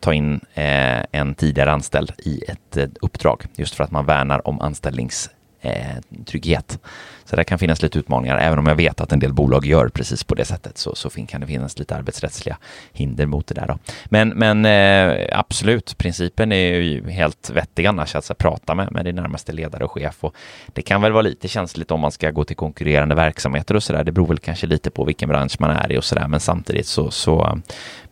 [0.00, 4.48] ta in eh, en tidigare anställd i ett eh, uppdrag, just för att man värnar
[4.48, 6.72] om anställningstrygghet.
[6.72, 6.78] eh.
[7.24, 9.88] Så det kan finnas lite utmaningar, även om jag vet att en del bolag gör
[9.88, 12.56] precis på det sättet så, så kan det finnas lite arbetsrättsliga
[12.92, 13.66] hinder mot det där.
[13.66, 13.78] Då.
[14.04, 19.16] Men, men eh, absolut, principen är ju helt vettig annars, alltså prata med, med din
[19.16, 20.24] närmaste ledare och chef.
[20.24, 20.34] Och
[20.66, 24.04] det kan väl vara lite känsligt om man ska gå till konkurrerande verksamheter och sådär.
[24.04, 26.86] Det beror väl kanske lite på vilken bransch man är i och sådär, men samtidigt
[26.86, 27.54] så, så eh,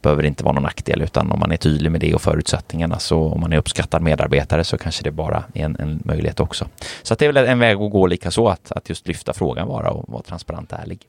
[0.03, 2.99] behöver det inte vara någon nackdel utan om man är tydlig med det och förutsättningarna
[2.99, 6.69] så om man är uppskattad medarbetare så kanske det bara är en, en möjlighet också.
[7.03, 9.33] Så att det är väl en väg att gå lika så att, att just lyfta
[9.33, 11.07] frågan bara och vara transparent och ärlig.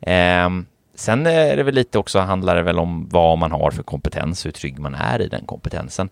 [0.00, 0.50] Eh,
[0.94, 4.46] sen är det väl lite också handlar det väl om vad man har för kompetens,
[4.46, 6.08] hur trygg man är i den kompetensen.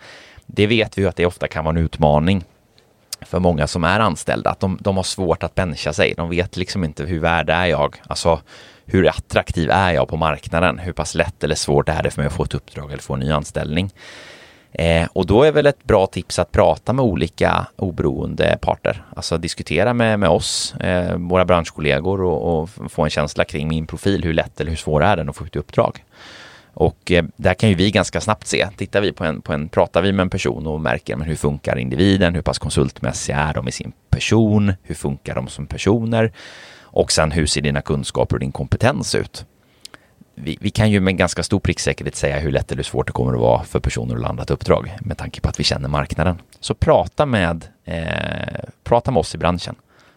[0.47, 2.45] Det vet vi ju att det ofta kan vara en utmaning
[3.21, 6.15] för många som är anställda, att de, de har svårt att bencha sig.
[6.17, 7.97] De vet liksom inte hur värd är jag?
[8.07, 8.41] Alltså,
[8.87, 10.79] hur attraktiv är jag på marknaden?
[10.79, 13.15] Hur pass lätt eller svårt är det för mig att få ett uppdrag eller få
[13.15, 13.91] en ny anställning?
[14.79, 19.39] Eh, och då är väl ett bra tips att prata med olika oberoende parter, alltså
[19.39, 24.25] diskutera med, med oss, eh, våra branschkollegor och, och, få en känsla kring min profil,
[24.25, 26.05] hur lätt eller hur svår är den att få ett uppdrag?
[26.75, 29.69] Och eh, där kan ju vi ganska snabbt se, tittar vi på en, på en,
[29.69, 33.55] pratar vi med en person och märker men hur funkar individen, hur pass konsultmässiga är
[33.55, 36.33] de i sin person, hur funkar de som personer?
[36.81, 39.47] Och sen hur ser dina kunskaper och din kompetens ut?
[40.35, 43.33] Vi, vi, kan ju med ganska stor pricksäkerhet säga hur lätt eller svårt det kommer
[43.33, 46.39] att vara för personer att landa ett uppdrag med tanke på att vi känner marknaden.
[46.61, 49.75] Så prata med, eh, prata med oss i branschen.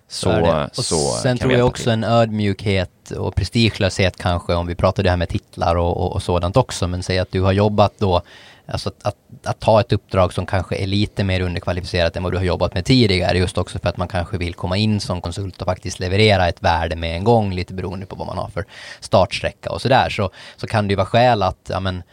[0.09, 1.91] Så, så, så sen tror jag också till.
[1.91, 6.23] en ödmjukhet och prestigelöshet kanske om vi pratar det här med titlar och, och, och
[6.23, 8.21] sådant också men säg att du har jobbat då
[8.67, 12.33] Alltså att, att, att, ta ett uppdrag som kanske är lite mer underkvalificerat än vad
[12.33, 15.21] du har jobbat med tidigare, just också för att man kanske vill komma in som
[15.21, 18.49] konsult och faktiskt leverera ett värde med en gång, lite beroende på vad man har
[18.49, 18.65] för
[18.99, 22.03] startsträcka och sådär, så, så kan det ju vara skäl att, ja men,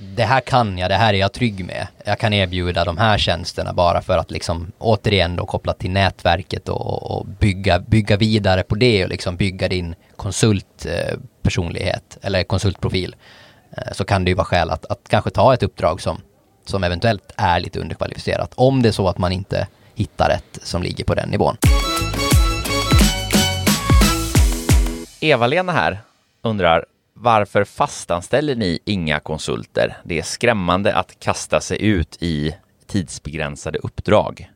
[0.00, 1.86] det här kan jag, det här är jag trygg med.
[2.04, 6.68] Jag kan erbjuda de här tjänsterna bara för att liksom återigen då koppla till nätverket
[6.68, 13.14] och, och bygga, bygga vidare på det och liksom bygga din konsultpersonlighet eh, eller konsultprofil.
[13.76, 16.20] Eh, så kan det ju vara skäl att, att kanske ta ett uppdrag som,
[16.64, 18.52] som eventuellt är lite underkvalificerat.
[18.54, 21.56] Om det är så att man inte hittar ett som ligger på den nivån.
[25.20, 25.98] Eva-Lena här
[26.42, 29.96] undrar varför fastanställer ni inga konsulter?
[30.04, 32.54] Det är skrämmande att kasta sig ut i
[32.86, 34.50] tidsbegränsade uppdrag.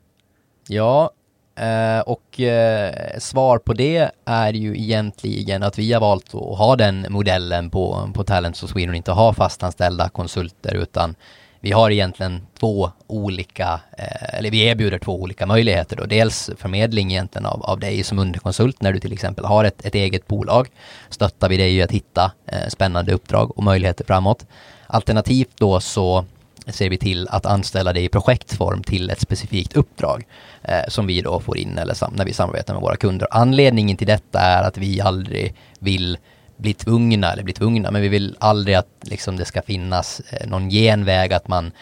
[0.69, 1.11] Ja,
[1.61, 6.77] Eh, och eh, svar på det är ju egentligen att vi har valt att ha
[6.77, 11.14] den modellen på, på Talents och Sweden och inte ha fastanställda konsulter utan
[11.61, 16.05] vi har egentligen två olika, eh, eller vi erbjuder två olika möjligheter då.
[16.05, 19.94] Dels förmedling egentligen av, av dig som underkonsult när du till exempel har ett, ett
[19.94, 20.68] eget bolag.
[21.09, 24.46] Stöttar vi dig i att hitta eh, spännande uppdrag och möjligheter framåt.
[24.87, 26.25] Alternativt då så
[26.66, 30.27] ser vi till att anställa det i projektform till ett specifikt uppdrag
[30.62, 33.29] eh, som vi då får in eller sam när vi samarbetar med våra kunder.
[33.31, 36.18] Anledningen till detta är att vi aldrig vill
[36.57, 40.49] bli tvungna, eller bli tvungna, men vi vill aldrig att liksom, det ska finnas eh,
[40.49, 41.73] någon genväg att man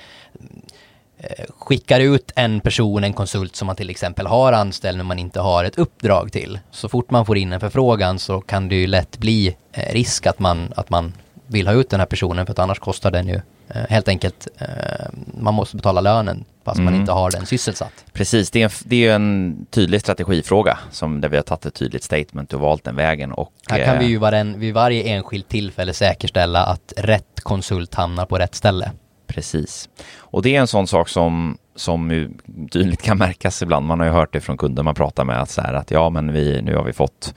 [1.18, 5.18] eh, skickar ut en person, en konsult som man till exempel har anställd men man
[5.18, 6.58] inte har ett uppdrag till.
[6.70, 10.26] Så fort man får in en förfrågan så kan det ju lätt bli eh, risk
[10.26, 11.12] att man, att man
[11.48, 14.48] vill ha ut den här personen för att annars kostar den ju Eh, helt enkelt,
[14.58, 15.06] eh,
[15.40, 16.92] man måste betala lönen fast mm.
[16.92, 18.04] man inte har den sysselsatt.
[18.12, 21.74] Precis, det är, en, det är en tydlig strategifråga som där vi har tagit ett
[21.74, 23.32] tydligt statement och valt den vägen.
[23.32, 28.26] Och, Här kan vi ju varen, vid varje enskilt tillfälle säkerställa att rätt konsult hamnar
[28.26, 28.90] på rätt ställe.
[29.26, 29.88] Precis.
[30.16, 32.28] Och det är en sån sak som, som
[32.72, 33.86] tydligt kan märkas ibland.
[33.86, 36.10] Man har ju hört det från kunder man pratar med att, så här, att ja,
[36.10, 37.34] men vi, nu har vi fått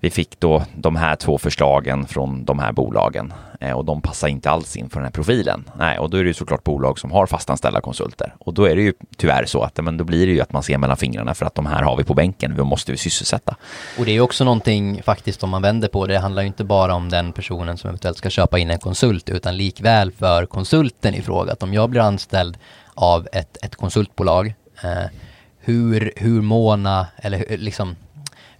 [0.00, 4.28] vi fick då de här två förslagen från de här bolagen eh, och de passar
[4.28, 5.64] inte alls in för den här profilen.
[5.78, 8.76] Nej, och då är det ju såklart bolag som har fastanställda konsulter och då är
[8.76, 11.34] det ju tyvärr så att men då blir det ju att man ser mellan fingrarna
[11.34, 13.56] för att de här har vi på bänken, vi måste vi sysselsätta.
[13.98, 16.46] Och det är ju också någonting faktiskt om man vänder på det, det handlar ju
[16.46, 20.46] inte bara om den personen som eventuellt ska köpa in en konsult utan likväl för
[20.46, 22.58] konsulten i fråga, att om jag blir anställd
[22.94, 25.10] av ett, ett konsultbolag eh,
[25.60, 27.96] hur, hur måna, eller liksom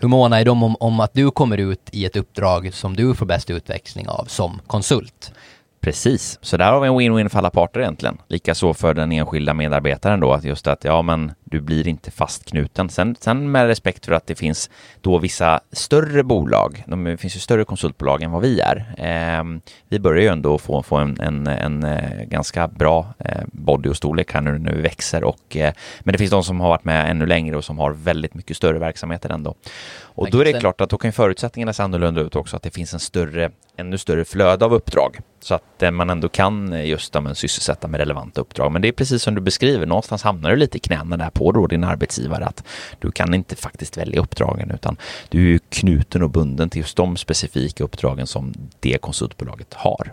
[0.01, 3.15] hur måna är de om, om att du kommer ut i ett uppdrag som du
[3.15, 5.33] får bäst utväxling av som konsult?
[5.81, 8.19] Precis, så där har vi en win-win för alla parter egentligen.
[8.29, 12.89] Likaså för den enskilda medarbetaren då, att just att ja, men du blir inte fastknuten.
[12.89, 17.41] Sen, sen med respekt för att det finns då vissa större bolag, det finns ju
[17.41, 18.95] större konsultbolag än vad vi är.
[18.99, 19.45] Eh,
[19.89, 23.97] vi börjar ju ändå få, få en, en, en, en ganska bra eh, body och
[23.97, 26.85] storlek här nu när vi växer och eh, men det finns de som har varit
[26.85, 29.55] med ännu längre och som har väldigt mycket större verksamheter ändå.
[30.03, 32.71] Och då är det klart att då kan förutsättningarna se annorlunda ut också, att det
[32.71, 35.19] finns en större, ännu större flöde av uppdrag.
[35.41, 38.73] Så att eh, man ändå kan just ja, sysselsätta med relevanta uppdrag.
[38.73, 41.53] Men det är precis som du beskriver, någonstans hamnar du lite i knäna där på
[41.53, 42.65] då din arbetsgivare att
[42.99, 44.97] du kan inte faktiskt välja uppdragen utan
[45.29, 50.13] du är knuten och bunden till just de specifika uppdragen som det konsultbolaget har.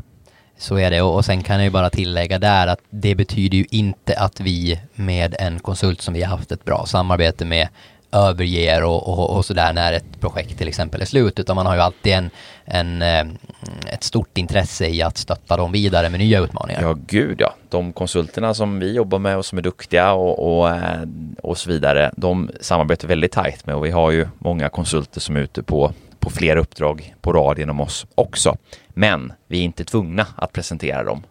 [0.57, 3.65] Så är det och sen kan jag ju bara tillägga där att det betyder ju
[3.69, 7.67] inte att vi med en konsult som vi har haft ett bra samarbete med
[8.11, 11.75] överger och, och, och sådär när ett projekt till exempel är slut, utan man har
[11.75, 12.29] ju alltid en,
[12.65, 13.25] en, eh,
[13.93, 16.81] ett stort intresse i att stötta dem vidare med nya utmaningar.
[16.81, 17.53] Ja, gud ja.
[17.69, 21.01] De konsulterna som vi jobbar med och som är duktiga och, och, eh,
[21.43, 25.35] och så vidare, de samarbetar väldigt tajt med och vi har ju många konsulter som
[25.35, 28.57] är ute på på flera uppdrag på rad genom oss också.
[28.89, 31.23] Men vi är inte tvungna att presentera dem.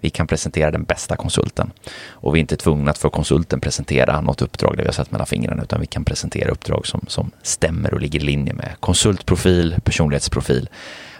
[0.00, 1.72] Vi kan presentera den bästa konsulten
[2.10, 5.10] och vi är inte tvungna att för konsulten presentera något uppdrag där vi har sett
[5.10, 8.74] mellan fingrarna utan vi kan presentera uppdrag som, som stämmer och ligger i linje med
[8.80, 10.68] konsultprofil, personlighetsprofil,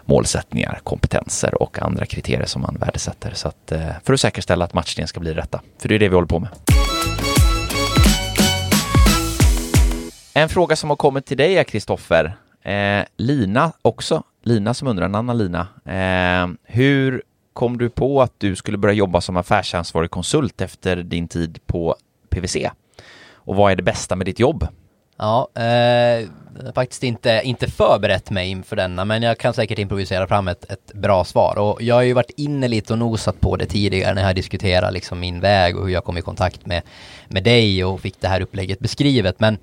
[0.05, 3.33] målsättningar, kompetenser och andra kriterier som man värdesätter.
[3.35, 5.61] Så att, eh, för att säkerställa att matchningen ska bli rätta.
[5.79, 6.51] För det är det vi håller på med.
[10.35, 12.37] En fråga som har kommit till dig är Kristoffer.
[12.63, 14.23] Eh, Lina också.
[14.43, 15.67] Lina som undrar, en annan Lina.
[15.85, 17.23] Eh, hur
[17.59, 21.97] kom du på att du skulle börja jobba som affärsansvarig konsult efter din tid på
[22.31, 22.71] PWC?
[23.33, 24.67] Och vad är det bästa med ditt jobb?
[25.17, 29.79] Ja, eh, jag har faktiskt inte, inte förberett mig inför denna, men jag kan säkert
[29.79, 31.59] improvisera fram ett, ett bra svar.
[31.59, 34.93] Och jag har ju varit inne lite och nosat på det tidigare när jag diskuterat
[34.93, 36.83] liksom min väg och hur jag kom i kontakt med,
[37.29, 39.41] med dig och fick det här upplägget beskrivet.
[39.41, 39.59] Men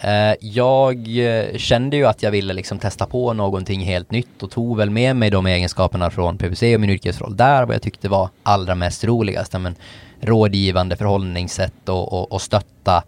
[0.00, 4.50] Eh, jag eh, kände ju att jag ville liksom testa på någonting helt nytt och
[4.50, 8.08] tog väl med mig de egenskaperna från PPC och min yrkesroll där, vad jag tyckte
[8.08, 9.52] var allra mest roligast.
[9.52, 9.74] Men
[10.20, 13.04] rådgivande förhållningssätt och, och, och stötta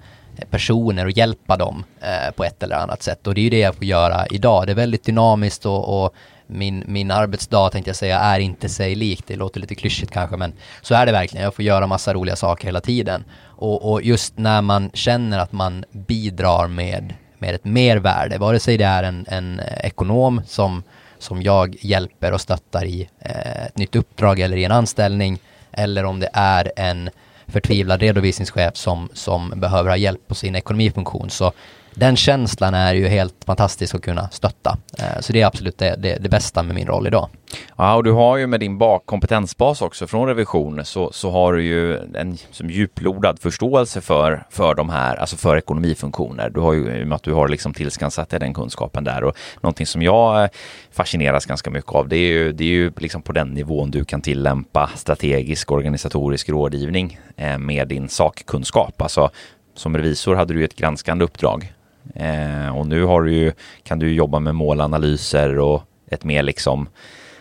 [0.50, 3.26] personer och hjälpa dem eh, på ett eller annat sätt.
[3.26, 4.66] Och det är ju det jag får göra idag.
[4.66, 6.14] Det är väldigt dynamiskt och, och
[6.46, 9.22] min, min arbetsdag tänkte jag säga är inte sig lik.
[9.26, 11.44] Det låter lite klyschigt kanske men så är det verkligen.
[11.44, 13.24] Jag får göra massa roliga saker hela tiden.
[13.40, 18.76] Och, och just när man känner att man bidrar med, med ett mervärde, vare sig
[18.76, 20.82] det är en, en eh, ekonom som,
[21.18, 25.38] som jag hjälper och stöttar i eh, ett nytt uppdrag eller i en anställning,
[25.72, 27.10] eller om det är en
[27.46, 31.30] förtvivlad redovisningschef som, som behöver ha hjälp på sin ekonomifunktion.
[31.30, 31.52] Så
[31.98, 34.78] den känslan är ju helt fantastisk att kunna stötta.
[34.98, 37.28] Eh, så det är absolut det, det, det, bästa med min roll idag.
[37.76, 41.52] Ja, och du har ju med din bak kompetensbas också från revision så, så har
[41.52, 46.50] du ju en som djuplodad förståelse för, för de här, alltså för ekonomifunktioner.
[46.50, 49.24] Du har ju, i och med att du har liksom tillskansat dig den kunskapen där
[49.24, 50.48] och någonting som jag eh,
[50.92, 54.04] fascineras ganska mycket av det är ju, det är ju liksom på den nivån du
[54.04, 59.02] kan tillämpa strategisk organisatorisk rådgivning eh, med din sakkunskap.
[59.02, 59.30] Alltså
[59.74, 61.72] som revisor hade du ett granskande uppdrag
[62.14, 63.52] Eh, och nu har du ju,
[63.82, 66.88] kan du jobba med målanalyser och ett mer liksom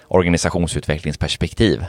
[0.07, 1.85] organisationsutvecklingsperspektiv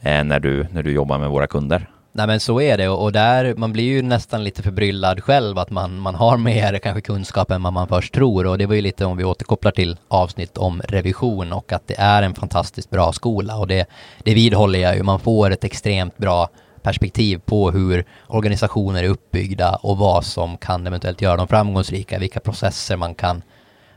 [0.00, 1.88] eh, när, du, när du jobbar med våra kunder.
[2.12, 2.88] Nej men så är det.
[2.88, 7.00] Och där, man blir ju nästan lite förbryllad själv att man, man har mer kanske
[7.00, 8.46] kunskap än vad man först tror.
[8.46, 11.98] Och det var ju lite om vi återkopplar till avsnitt om revision och att det
[11.98, 13.56] är en fantastiskt bra skola.
[13.56, 13.86] Och det,
[14.22, 16.48] det vidhåller jag ju, man får ett extremt bra
[16.82, 22.40] perspektiv på hur organisationer är uppbyggda och vad som kan eventuellt göra dem framgångsrika, vilka
[22.40, 23.42] processer man kan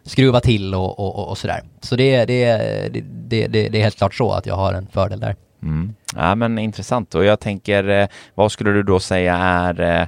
[0.04, 1.62] skruva till och, och, och sådär.
[1.82, 2.58] Så det, det,
[2.92, 5.36] det, det, det är helt klart så att jag har en fördel där.
[5.64, 5.96] Mm.
[6.16, 10.08] Ja men intressant och jag tänker eh, vad skulle du då säga är eh,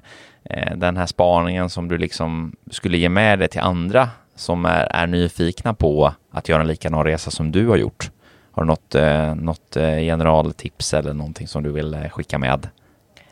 [0.49, 4.85] eh, den här spaningen som du liksom skulle ge med dig till andra som är,
[4.85, 8.11] är nyfikna på att göra en likadan resa som du har gjort?
[8.55, 12.69] Har du något, eh, något eh, generaltips eller någonting som du vill eh, skicka med?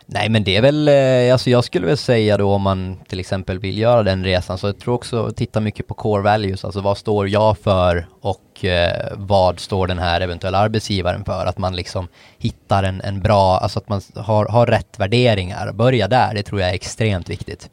[0.05, 0.89] Nej men det är väl,
[1.32, 4.67] alltså jag skulle väl säga då om man till exempel vill göra den resan så
[4.67, 8.65] jag tror också att titta mycket på core values, alltså vad står jag för och
[8.65, 11.45] eh, vad står den här eventuella arbetsgivaren för?
[11.45, 12.07] Att man liksom
[12.38, 15.72] hittar en, en bra, alltså att man har, har rätt värderingar.
[15.72, 17.69] Börja där, det tror jag är extremt viktigt.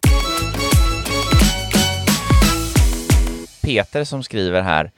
[3.62, 4.90] Peter som skriver här,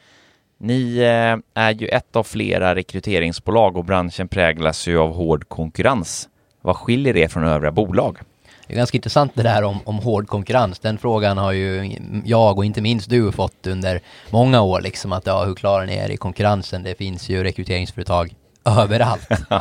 [0.60, 6.28] ni eh, är ju ett av flera rekryteringsbolag och branschen präglas ju av hård konkurrens.
[6.62, 8.18] Vad skiljer det från övriga bolag?
[8.66, 10.78] Det är ganska intressant det där om, om hård konkurrens.
[10.78, 14.00] Den frågan har ju jag och inte minst du fått under
[14.30, 16.82] många år, liksom att ja, hur klarar ni er i konkurrensen?
[16.82, 18.34] Det finns ju rekryteringsföretag
[18.64, 19.28] överallt.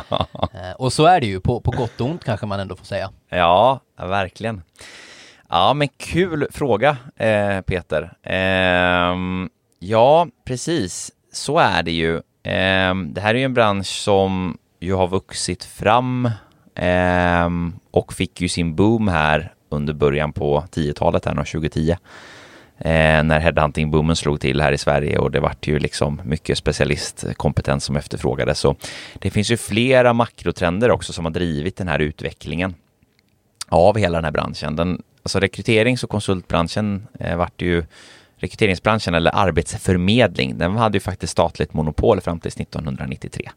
[0.54, 2.84] Eh, och så är det ju, på, på gott och ont kanske man ändå får
[2.84, 3.10] säga.
[3.28, 4.62] Ja, verkligen.
[5.48, 8.12] Ja, men kul fråga, eh, Peter.
[8.22, 9.14] Eh,
[9.82, 11.12] Ja, precis.
[11.32, 12.16] Så är det ju.
[12.42, 16.30] Eh, det här är ju en bransch som ju har vuxit fram
[16.74, 17.48] eh,
[17.90, 21.90] och fick ju sin boom här under början på 10-talet, här 2010.
[21.90, 27.84] Eh, när headhunting-boomen slog till här i Sverige och det vart ju liksom mycket specialistkompetens
[27.84, 28.58] som efterfrågades.
[28.58, 28.76] Så
[29.14, 32.74] det finns ju flera makrotrender också som har drivit den här utvecklingen
[33.68, 34.76] av hela den här branschen.
[34.76, 37.84] Den alltså rekryterings och konsultbranschen eh, vart ju
[38.40, 43.50] rekryteringsbranschen eller arbetsförmedling, den hade ju faktiskt statligt monopol fram till 1993.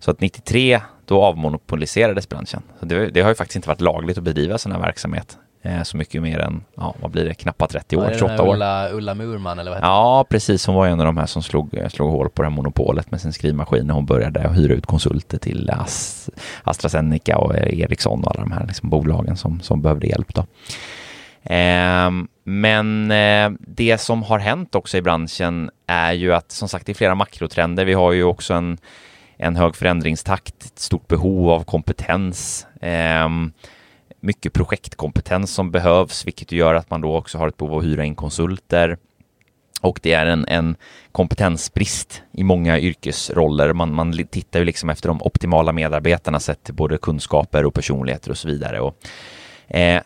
[0.00, 2.62] Så att 93, då avmonopoliserades branschen.
[2.80, 5.96] Det, det har ju faktiskt inte varit lagligt att bedriva sån här verksamhet eh, så
[5.96, 8.54] mycket mer än, ja vad blir det, knappt 30 år, 28 år.
[8.54, 10.66] Ulla, Ulla Murman eller vad heter Ja, precis.
[10.66, 13.20] Hon var en av de här som slog, slog hål på det här monopolet med
[13.20, 16.28] sin skrivmaskin när hon började hyra ut konsulter till Ast
[16.62, 20.34] AstraZeneca och Ericsson och alla de här liksom, bolagen som, som behövde hjälp.
[20.34, 20.46] Då.
[21.44, 26.86] Ehm, men eh, det som har hänt också i branschen är ju att som sagt
[26.86, 27.84] det är flera makrotrender.
[27.84, 28.78] Vi har ju också en,
[29.36, 32.66] en hög förändringstakt, ett stort behov av kompetens.
[32.80, 33.28] Eh,
[34.20, 37.84] mycket projektkompetens som behövs, vilket gör att man då också har ett behov av att
[37.84, 38.96] hyra in konsulter.
[39.80, 40.76] Och det är en, en
[41.12, 43.72] kompetensbrist i många yrkesroller.
[43.72, 48.30] Man, man tittar ju liksom efter de optimala medarbetarna sett till både kunskaper och personligheter
[48.30, 48.80] och så vidare.
[48.80, 48.96] Och,
[49.68, 50.02] eh,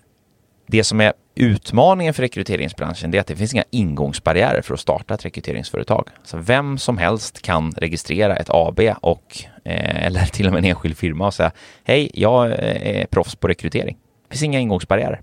[0.67, 5.14] det som är utmaningen för rekryteringsbranschen är att det finns inga ingångsbarriärer för att starta
[5.14, 6.09] ett rekryteringsföretag.
[6.25, 10.71] Så vem som helst kan registrera ett AB och, eh, eller till och med en
[10.71, 11.51] enskild firma och säga
[11.85, 13.97] hej, jag eh, är proffs på rekrytering.
[14.29, 15.21] Det finns inga ingångsbarriärer.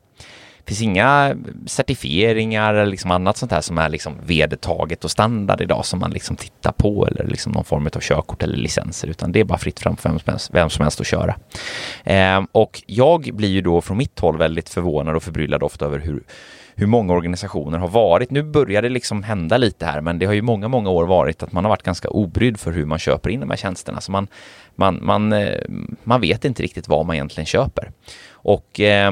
[0.66, 1.36] Finns inga
[1.66, 6.12] certifieringar eller liksom annat sånt här som är liksom vedertaget och standard idag som man
[6.12, 9.58] liksom tittar på eller liksom någon form av körkort eller licenser utan det är bara
[9.58, 11.36] fritt fram för vem som helst, vem som helst att köra.
[12.04, 16.00] Eh, och jag blir ju då från mitt håll väldigt förvånad och förbryllad ofta över
[16.00, 16.24] hur
[16.76, 18.32] hur många organisationer har varit.
[18.32, 21.44] Nu börjar det liksom hända lite här, men det har ju många, många år varit
[21.44, 24.02] att man har varit ganska obrydd för hur man köper in de här tjänsterna.
[24.02, 24.28] Så man,
[24.76, 25.62] man, man, eh,
[26.04, 27.92] man vet inte riktigt vad man egentligen köper.
[28.32, 29.12] Och eh,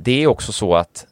[0.00, 1.06] det är också så att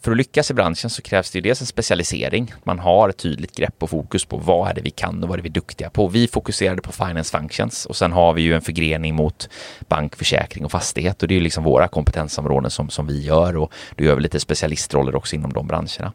[0.00, 2.54] för att lyckas i branschen så krävs det ju dels en specialisering.
[2.64, 5.34] Man har ett tydligt grepp och fokus på vad är det vi kan och vad
[5.34, 6.08] är det vi är duktiga på.
[6.08, 9.48] Vi fokuserade på finance functions och sen har vi ju en förgrening mot
[9.88, 13.56] bank, försäkring och fastighet och det är ju liksom våra kompetensområden som, som vi gör
[13.56, 16.12] och då gör vi lite specialistroller också inom de branscherna.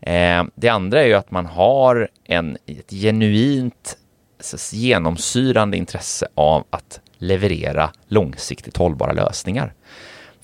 [0.00, 3.96] Eh, det andra är ju att man har en, ett genuint
[4.72, 9.72] genomsyrande intresse av att leverera långsiktigt hållbara lösningar.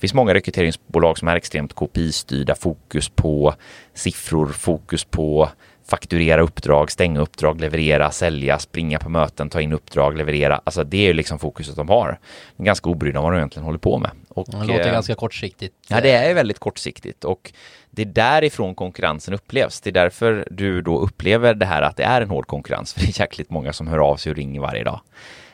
[0.03, 3.55] Finns många rekryteringsbolag som är extremt KPI-styrda, fokus på
[3.95, 5.49] siffror, fokus på
[5.89, 10.61] fakturera uppdrag, stänga uppdrag, leverera, sälja, springa på möten, ta in uppdrag, leverera.
[10.65, 12.19] Alltså det är ju liksom fokuset de har.
[12.57, 14.11] Ganska obrydda om vad de egentligen håller på med.
[14.29, 15.75] Och, det låter eh, ganska kortsiktigt.
[15.89, 17.53] Ja, det är väldigt kortsiktigt och
[17.91, 19.81] det är därifrån konkurrensen upplevs.
[19.81, 23.01] Det är därför du då upplever det här att det är en hård konkurrens, för
[23.01, 25.01] det är jäkligt många som hör av sig och ringer varje dag.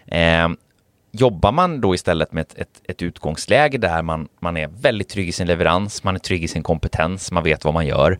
[0.06, 0.48] Eh,
[1.18, 5.28] Jobbar man då istället med ett, ett, ett, utgångsläge där man, man är väldigt trygg
[5.28, 8.18] i sin leverans, man är trygg i sin kompetens, man vet vad man gör,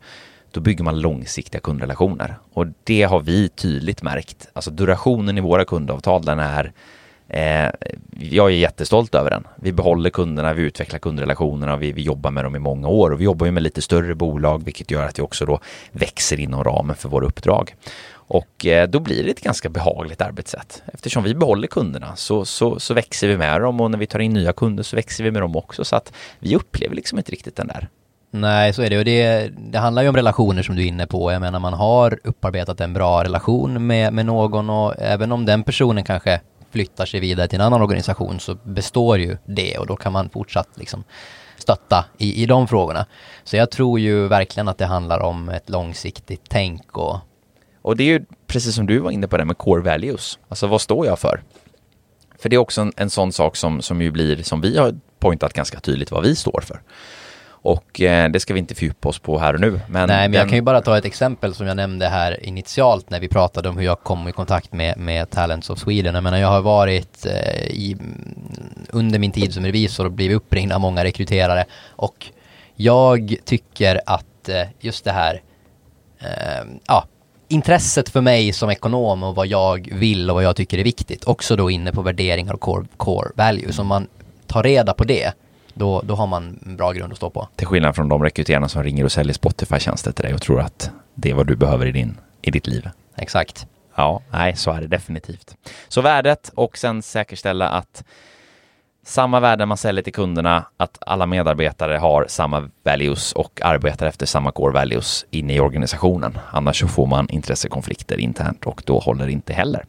[0.51, 2.35] då bygger man långsiktiga kundrelationer.
[2.53, 4.49] Och det har vi tydligt märkt.
[4.53, 6.73] Alltså durationen i våra kundavtal, den är
[7.29, 7.71] eh,
[8.21, 9.47] jag är jättestolt över den.
[9.57, 13.21] Vi behåller kunderna, vi utvecklar kundrelationerna, vi, vi jobbar med dem i många år och
[13.21, 15.61] vi jobbar ju med lite större bolag, vilket gör att vi också då
[15.93, 17.75] växer inom ramen för våra uppdrag.
[18.29, 20.83] Och eh, då blir det ett ganska behagligt arbetssätt.
[20.87, 24.19] Eftersom vi behåller kunderna så, så, så växer vi med dem och när vi tar
[24.19, 25.85] in nya kunder så växer vi med dem också.
[25.85, 27.89] Så att vi upplever liksom inte riktigt den där
[28.31, 28.99] Nej, så är det.
[28.99, 31.33] Och det, det handlar ju om relationer som du är inne på.
[31.33, 35.63] Jag menar, man har upparbetat en bra relation med, med någon och även om den
[35.63, 39.97] personen kanske flyttar sig vidare till en annan organisation så består ju det och då
[39.97, 41.05] kan man fortsatt liksom
[41.59, 43.07] stötta i, i de frågorna.
[43.45, 47.19] Så jag tror ju verkligen att det handlar om ett långsiktigt tänk och
[47.89, 50.39] och det är ju precis som du var inne på det med core values.
[50.49, 51.43] Alltså vad står jag för?
[52.39, 54.95] För det är också en, en sån sak som, som ju blir, som vi har
[55.19, 56.81] pointat ganska tydligt vad vi står för.
[57.49, 59.71] Och eh, det ska vi inte fördjupa oss på här och nu.
[59.71, 60.33] Men Nej, men den...
[60.33, 63.69] jag kan ju bara ta ett exempel som jag nämnde här initialt när vi pratade
[63.69, 66.15] om hur jag kom i kontakt med, med Talents of Sweden.
[66.15, 67.97] Jag menar, jag har varit eh, i,
[68.89, 72.27] under min tid som revisor och blivit uppringd av många rekryterare och
[72.75, 75.43] jag tycker att eh, just det här,
[76.19, 77.05] eh, ja,
[77.49, 81.25] intresset för mig som ekonom och vad jag vill och vad jag tycker är viktigt.
[81.25, 83.79] Också då inne på värderingar och core, core values.
[83.79, 84.07] Om man
[84.47, 85.33] tar reda på det,
[85.75, 87.49] då, då har man en bra grund att stå på.
[87.57, 90.91] Till skillnad från de rekryterarna som ringer och säljer Spotify-tjänster till dig och tror att
[91.15, 92.89] det är vad du behöver i, din, i ditt liv.
[93.17, 93.67] Exakt.
[93.95, 95.57] Ja, nej, så är det definitivt.
[95.89, 98.05] Så värdet och sen säkerställa att
[99.09, 104.27] samma värden man säljer till kunderna, att alla medarbetare har samma values och arbetar efter
[104.27, 106.39] samma core values inne i organisationen.
[106.53, 109.85] Annars så får man intressekonflikter internt och då håller det inte heller.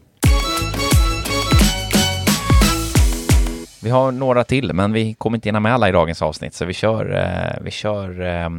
[3.84, 6.66] Vi har några till, men vi kommer inte hinna med alla i dagens avsnitt, så
[6.66, 8.50] vi kör, eh, vi kör eh,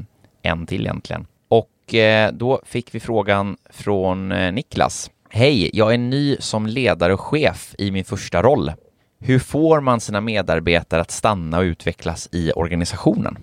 [0.43, 1.27] en till egentligen.
[1.49, 5.11] Och eh, då fick vi frågan från Niklas.
[5.31, 8.73] Hej, jag är ny som ledare och chef i min första roll.
[9.21, 13.39] Hur får man sina medarbetare att stanna och utvecklas i organisationen?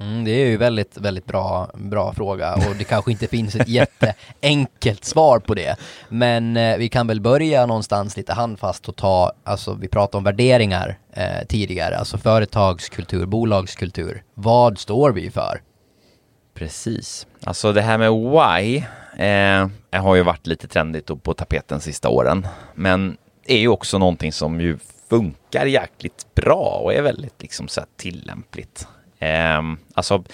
[0.00, 3.68] Mm, det är ju väldigt, väldigt bra, bra fråga och det kanske inte finns ett
[3.68, 5.76] jätteenkelt svar på det.
[6.08, 10.24] Men eh, vi kan väl börja någonstans lite handfast och ta, alltså vi pratade om
[10.24, 14.22] värderingar eh, tidigare, alltså företagskultur, bolagskultur.
[14.34, 15.60] Vad står vi för?
[16.54, 17.26] Precis.
[17.44, 18.84] Alltså det här med why
[19.24, 22.46] eh, har ju varit lite trendigt och på tapeten sista åren.
[22.74, 23.16] Men
[23.46, 24.78] är ju också någonting som ju
[25.08, 28.86] funkar jäkligt bra och är väldigt liksom så tillämpligt.
[29.18, 29.62] Eh,
[29.94, 30.24] alltså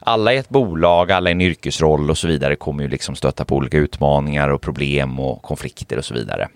[0.00, 3.44] alla i ett bolag, alla i en yrkesroll och så vidare kommer ju liksom stöta
[3.44, 6.48] på olika utmaningar och problem och konflikter och så vidare.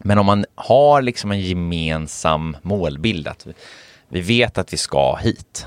[0.00, 3.46] Men om man har liksom en gemensam målbild, att
[4.08, 5.66] vi vet att vi ska hit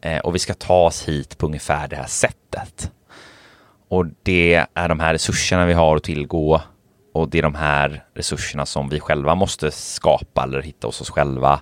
[0.00, 2.90] eh, och vi ska ta oss hit på ungefär det här sättet.
[3.88, 6.62] Och det är de här resurserna vi har att tillgå
[7.20, 11.10] och det är de här resurserna som vi själva måste skapa eller hitta hos oss
[11.10, 11.60] själva.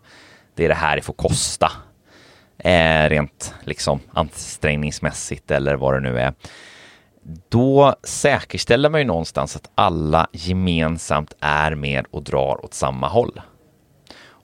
[0.55, 1.73] Det är det här det får kosta.
[2.59, 6.35] Eh, rent liksom ansträngningsmässigt eller vad det nu är.
[7.49, 13.41] Då säkerställer man ju någonstans att alla gemensamt är med och drar åt samma håll.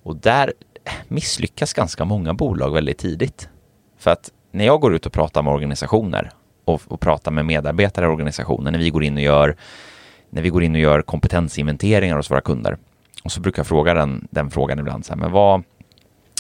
[0.04, 0.52] Och där
[1.08, 3.48] misslyckas ganska många bolag väldigt tidigt.
[3.98, 6.30] För att när jag går ut och pratar med organisationer
[6.64, 9.56] och, och pratar med medarbetare i organisationen, när vi går in och gör
[10.35, 12.76] när vi går in och gör kompetensinventeringar hos våra kunder.
[13.24, 15.62] Och så brukar jag fråga den, den frågan ibland, så här, men vad,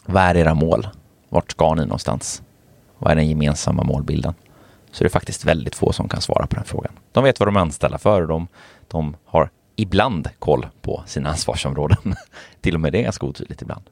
[0.06, 0.88] vad är era mål?
[1.28, 2.42] Vart ska ni någonstans?
[2.98, 4.34] Vad är den gemensamma målbilden?
[4.90, 6.92] Så det är faktiskt väldigt få som kan svara på den frågan.
[7.12, 8.48] De vet vad de är anställda för och de,
[8.88, 12.14] de har ibland koll på sina ansvarsområden.
[12.60, 13.82] Till och med det är ganska otydligt ibland.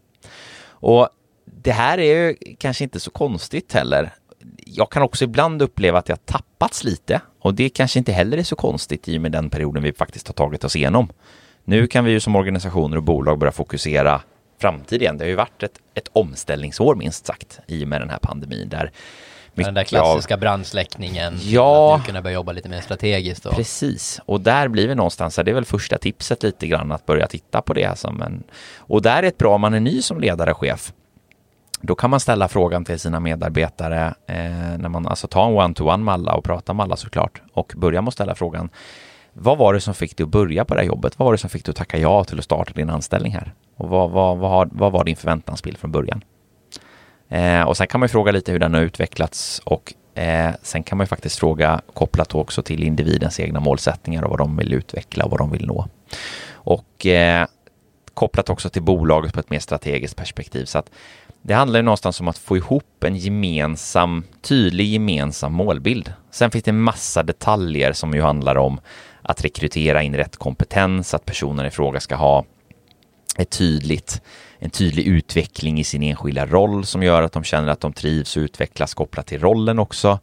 [0.65, 1.09] Och
[1.45, 4.13] det här är ju kanske inte så konstigt heller
[4.57, 8.43] jag kan också ibland uppleva att jag tappats lite och det kanske inte heller är
[8.43, 11.09] så konstigt i och med den perioden vi faktiskt har tagit oss igenom.
[11.65, 14.21] Nu kan vi ju som organisationer och bolag börja fokusera
[14.61, 15.19] framtiden.
[15.19, 18.69] Det har ju varit ett, ett omställningsår minst sagt i och med den här pandemin
[18.69, 18.93] där
[19.55, 20.41] den där klassiska av...
[20.41, 23.47] brandsläckningen, ja, att kunna börja jobba lite mer strategiskt.
[23.47, 23.55] Och...
[23.55, 27.27] Precis, och där blir vi någonstans, det är väl första tipset lite grann att börja
[27.27, 28.43] titta på det som en...
[28.77, 30.93] Och där är ett bra om man är ny som ledare och chef,
[31.83, 36.05] då kan man ställa frågan till sina medarbetare eh, när man alltså tar en one-to-one
[36.05, 38.71] med alla och pratar med alla såklart och börjar med att ställa frågan
[39.33, 41.19] vad var det som fick dig att börja på det här jobbet?
[41.19, 43.55] Vad var det som fick dig att tacka ja till att starta din anställning här?
[43.77, 46.25] Och vad, vad, vad, vad var din förväntansbild från början?
[47.29, 50.83] Eh, och sen kan man ju fråga lite hur den har utvecklats och eh, sen
[50.83, 54.73] kan man ju faktiskt fråga kopplat också till individens egna målsättningar och vad de vill
[54.73, 55.87] utveckla och vad de vill nå.
[56.53, 57.47] Och eh,
[58.15, 60.65] kopplat också till bolaget på ett mer strategiskt perspektiv.
[60.65, 60.91] Så att
[61.43, 66.13] det handlar ju någonstans om att få ihop en gemensam, tydlig gemensam målbild.
[66.31, 68.81] Sen finns det en massa detaljer som ju handlar om
[69.23, 72.45] att rekrytera in rätt kompetens, att personen i fråga ska ha
[73.37, 74.23] ett tydligt,
[74.59, 78.37] en tydlig utveckling i sin enskilda roll som gör att de känner att de trivs
[78.37, 80.19] och utvecklas kopplat till rollen också.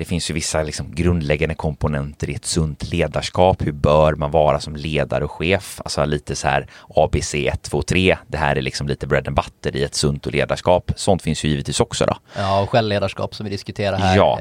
[0.00, 3.66] Det finns ju vissa liksom grundläggande komponenter i ett sunt ledarskap.
[3.66, 5.80] Hur bör man vara som ledare och chef?
[5.84, 8.16] Alltså lite så här ABC 1, 2, 3.
[8.26, 10.92] Det här är liksom lite bread and butter i ett sunt ledarskap.
[10.96, 12.16] Sånt finns ju givetvis också då.
[12.36, 14.40] Ja, och självledarskap som vi diskuterade här ja.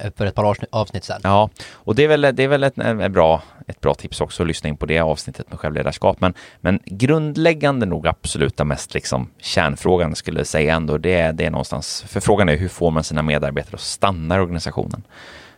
[0.00, 1.20] Eh, för ett par avsnitt sedan.
[1.22, 4.42] Ja, och det är väl, det är väl ett, ett, bra, ett bra tips också
[4.42, 6.20] att lyssna in på det avsnittet med självledarskap.
[6.20, 11.50] Men, men grundläggande nog absoluta mest liksom kärnfrågan skulle jag säga ändå, det, det är
[11.50, 15.02] någonstans, för frågan är hur får man sina medarbetare att stanna organisationen.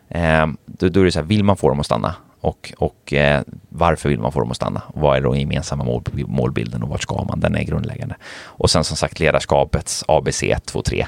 [0.09, 2.15] Eh, då, då, är det så här, vill man få dem att stanna?
[2.41, 4.83] Och, och eh, varför vill man få dem att stanna?
[4.95, 7.41] Vad är då gemensamma mål, målbilden och vart ska man?
[7.41, 8.17] Den är grundläggande.
[8.45, 11.07] Och sen som sagt ledarskapets ABC 1, 2, 3.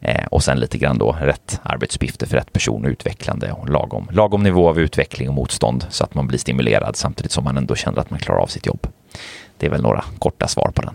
[0.00, 4.08] Eh, och sen lite grann då rätt arbetsuppgifter för rätt person och utvecklande och lagom,
[4.12, 7.74] lagom nivå av utveckling och motstånd så att man blir stimulerad samtidigt som man ändå
[7.74, 8.86] känner att man klarar av sitt jobb.
[9.56, 10.94] Det är väl några korta svar på den.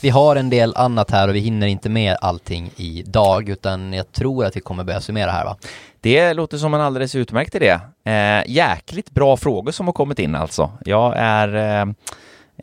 [0.00, 4.12] Vi har en del annat här och vi hinner inte med allting idag utan jag
[4.12, 5.56] tror att vi kommer börja summera här va?
[6.00, 7.78] Det låter som en alldeles utmärkt idé.
[8.04, 10.72] Eh, jäkligt bra frågor som har kommit in alltså.
[10.84, 11.86] Jag är eh,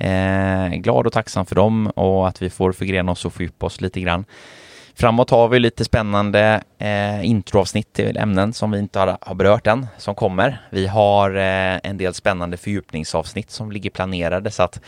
[0.09, 3.81] eh, glad och tacksam för dem och att vi får förgrena oss och fördjupa oss
[3.81, 4.25] lite grann.
[4.97, 9.67] Framåt har vi lite spännande eh, introavsnitt till ämnen som vi inte har, har berört
[9.67, 10.61] än, som kommer.
[10.69, 14.81] Vi har eh, en del spännande fördjupningsavsnitt som ligger planerade så att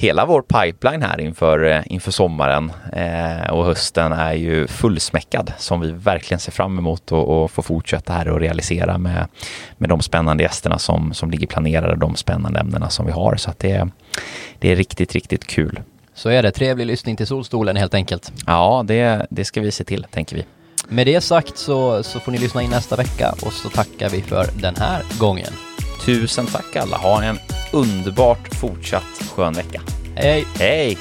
[0.00, 5.80] hela vår pipeline här inför, eh, inför sommaren eh, och hösten är ju fullsmäckad som
[5.80, 9.26] vi verkligen ser fram emot och, få fortsätta här och realisera med,
[9.78, 13.36] med de spännande gästerna som, som ligger planerade, de spännande ämnena som vi har.
[13.36, 13.88] Så att det,
[14.58, 15.80] det är riktigt, riktigt kul.
[16.14, 16.50] Så är det.
[16.50, 18.32] Trevlig lyssning till Solstolen helt enkelt.
[18.46, 20.44] Ja, det, det ska vi se till, tänker vi.
[20.88, 24.22] Med det sagt så, så får ni lyssna in nästa vecka och så tackar vi
[24.22, 25.67] för den här gången.
[26.04, 26.96] Tusen tack alla.
[26.96, 27.38] Ha en
[27.72, 29.80] underbart fortsatt skön vecka.
[30.14, 30.46] Hej!
[30.58, 30.98] Hej!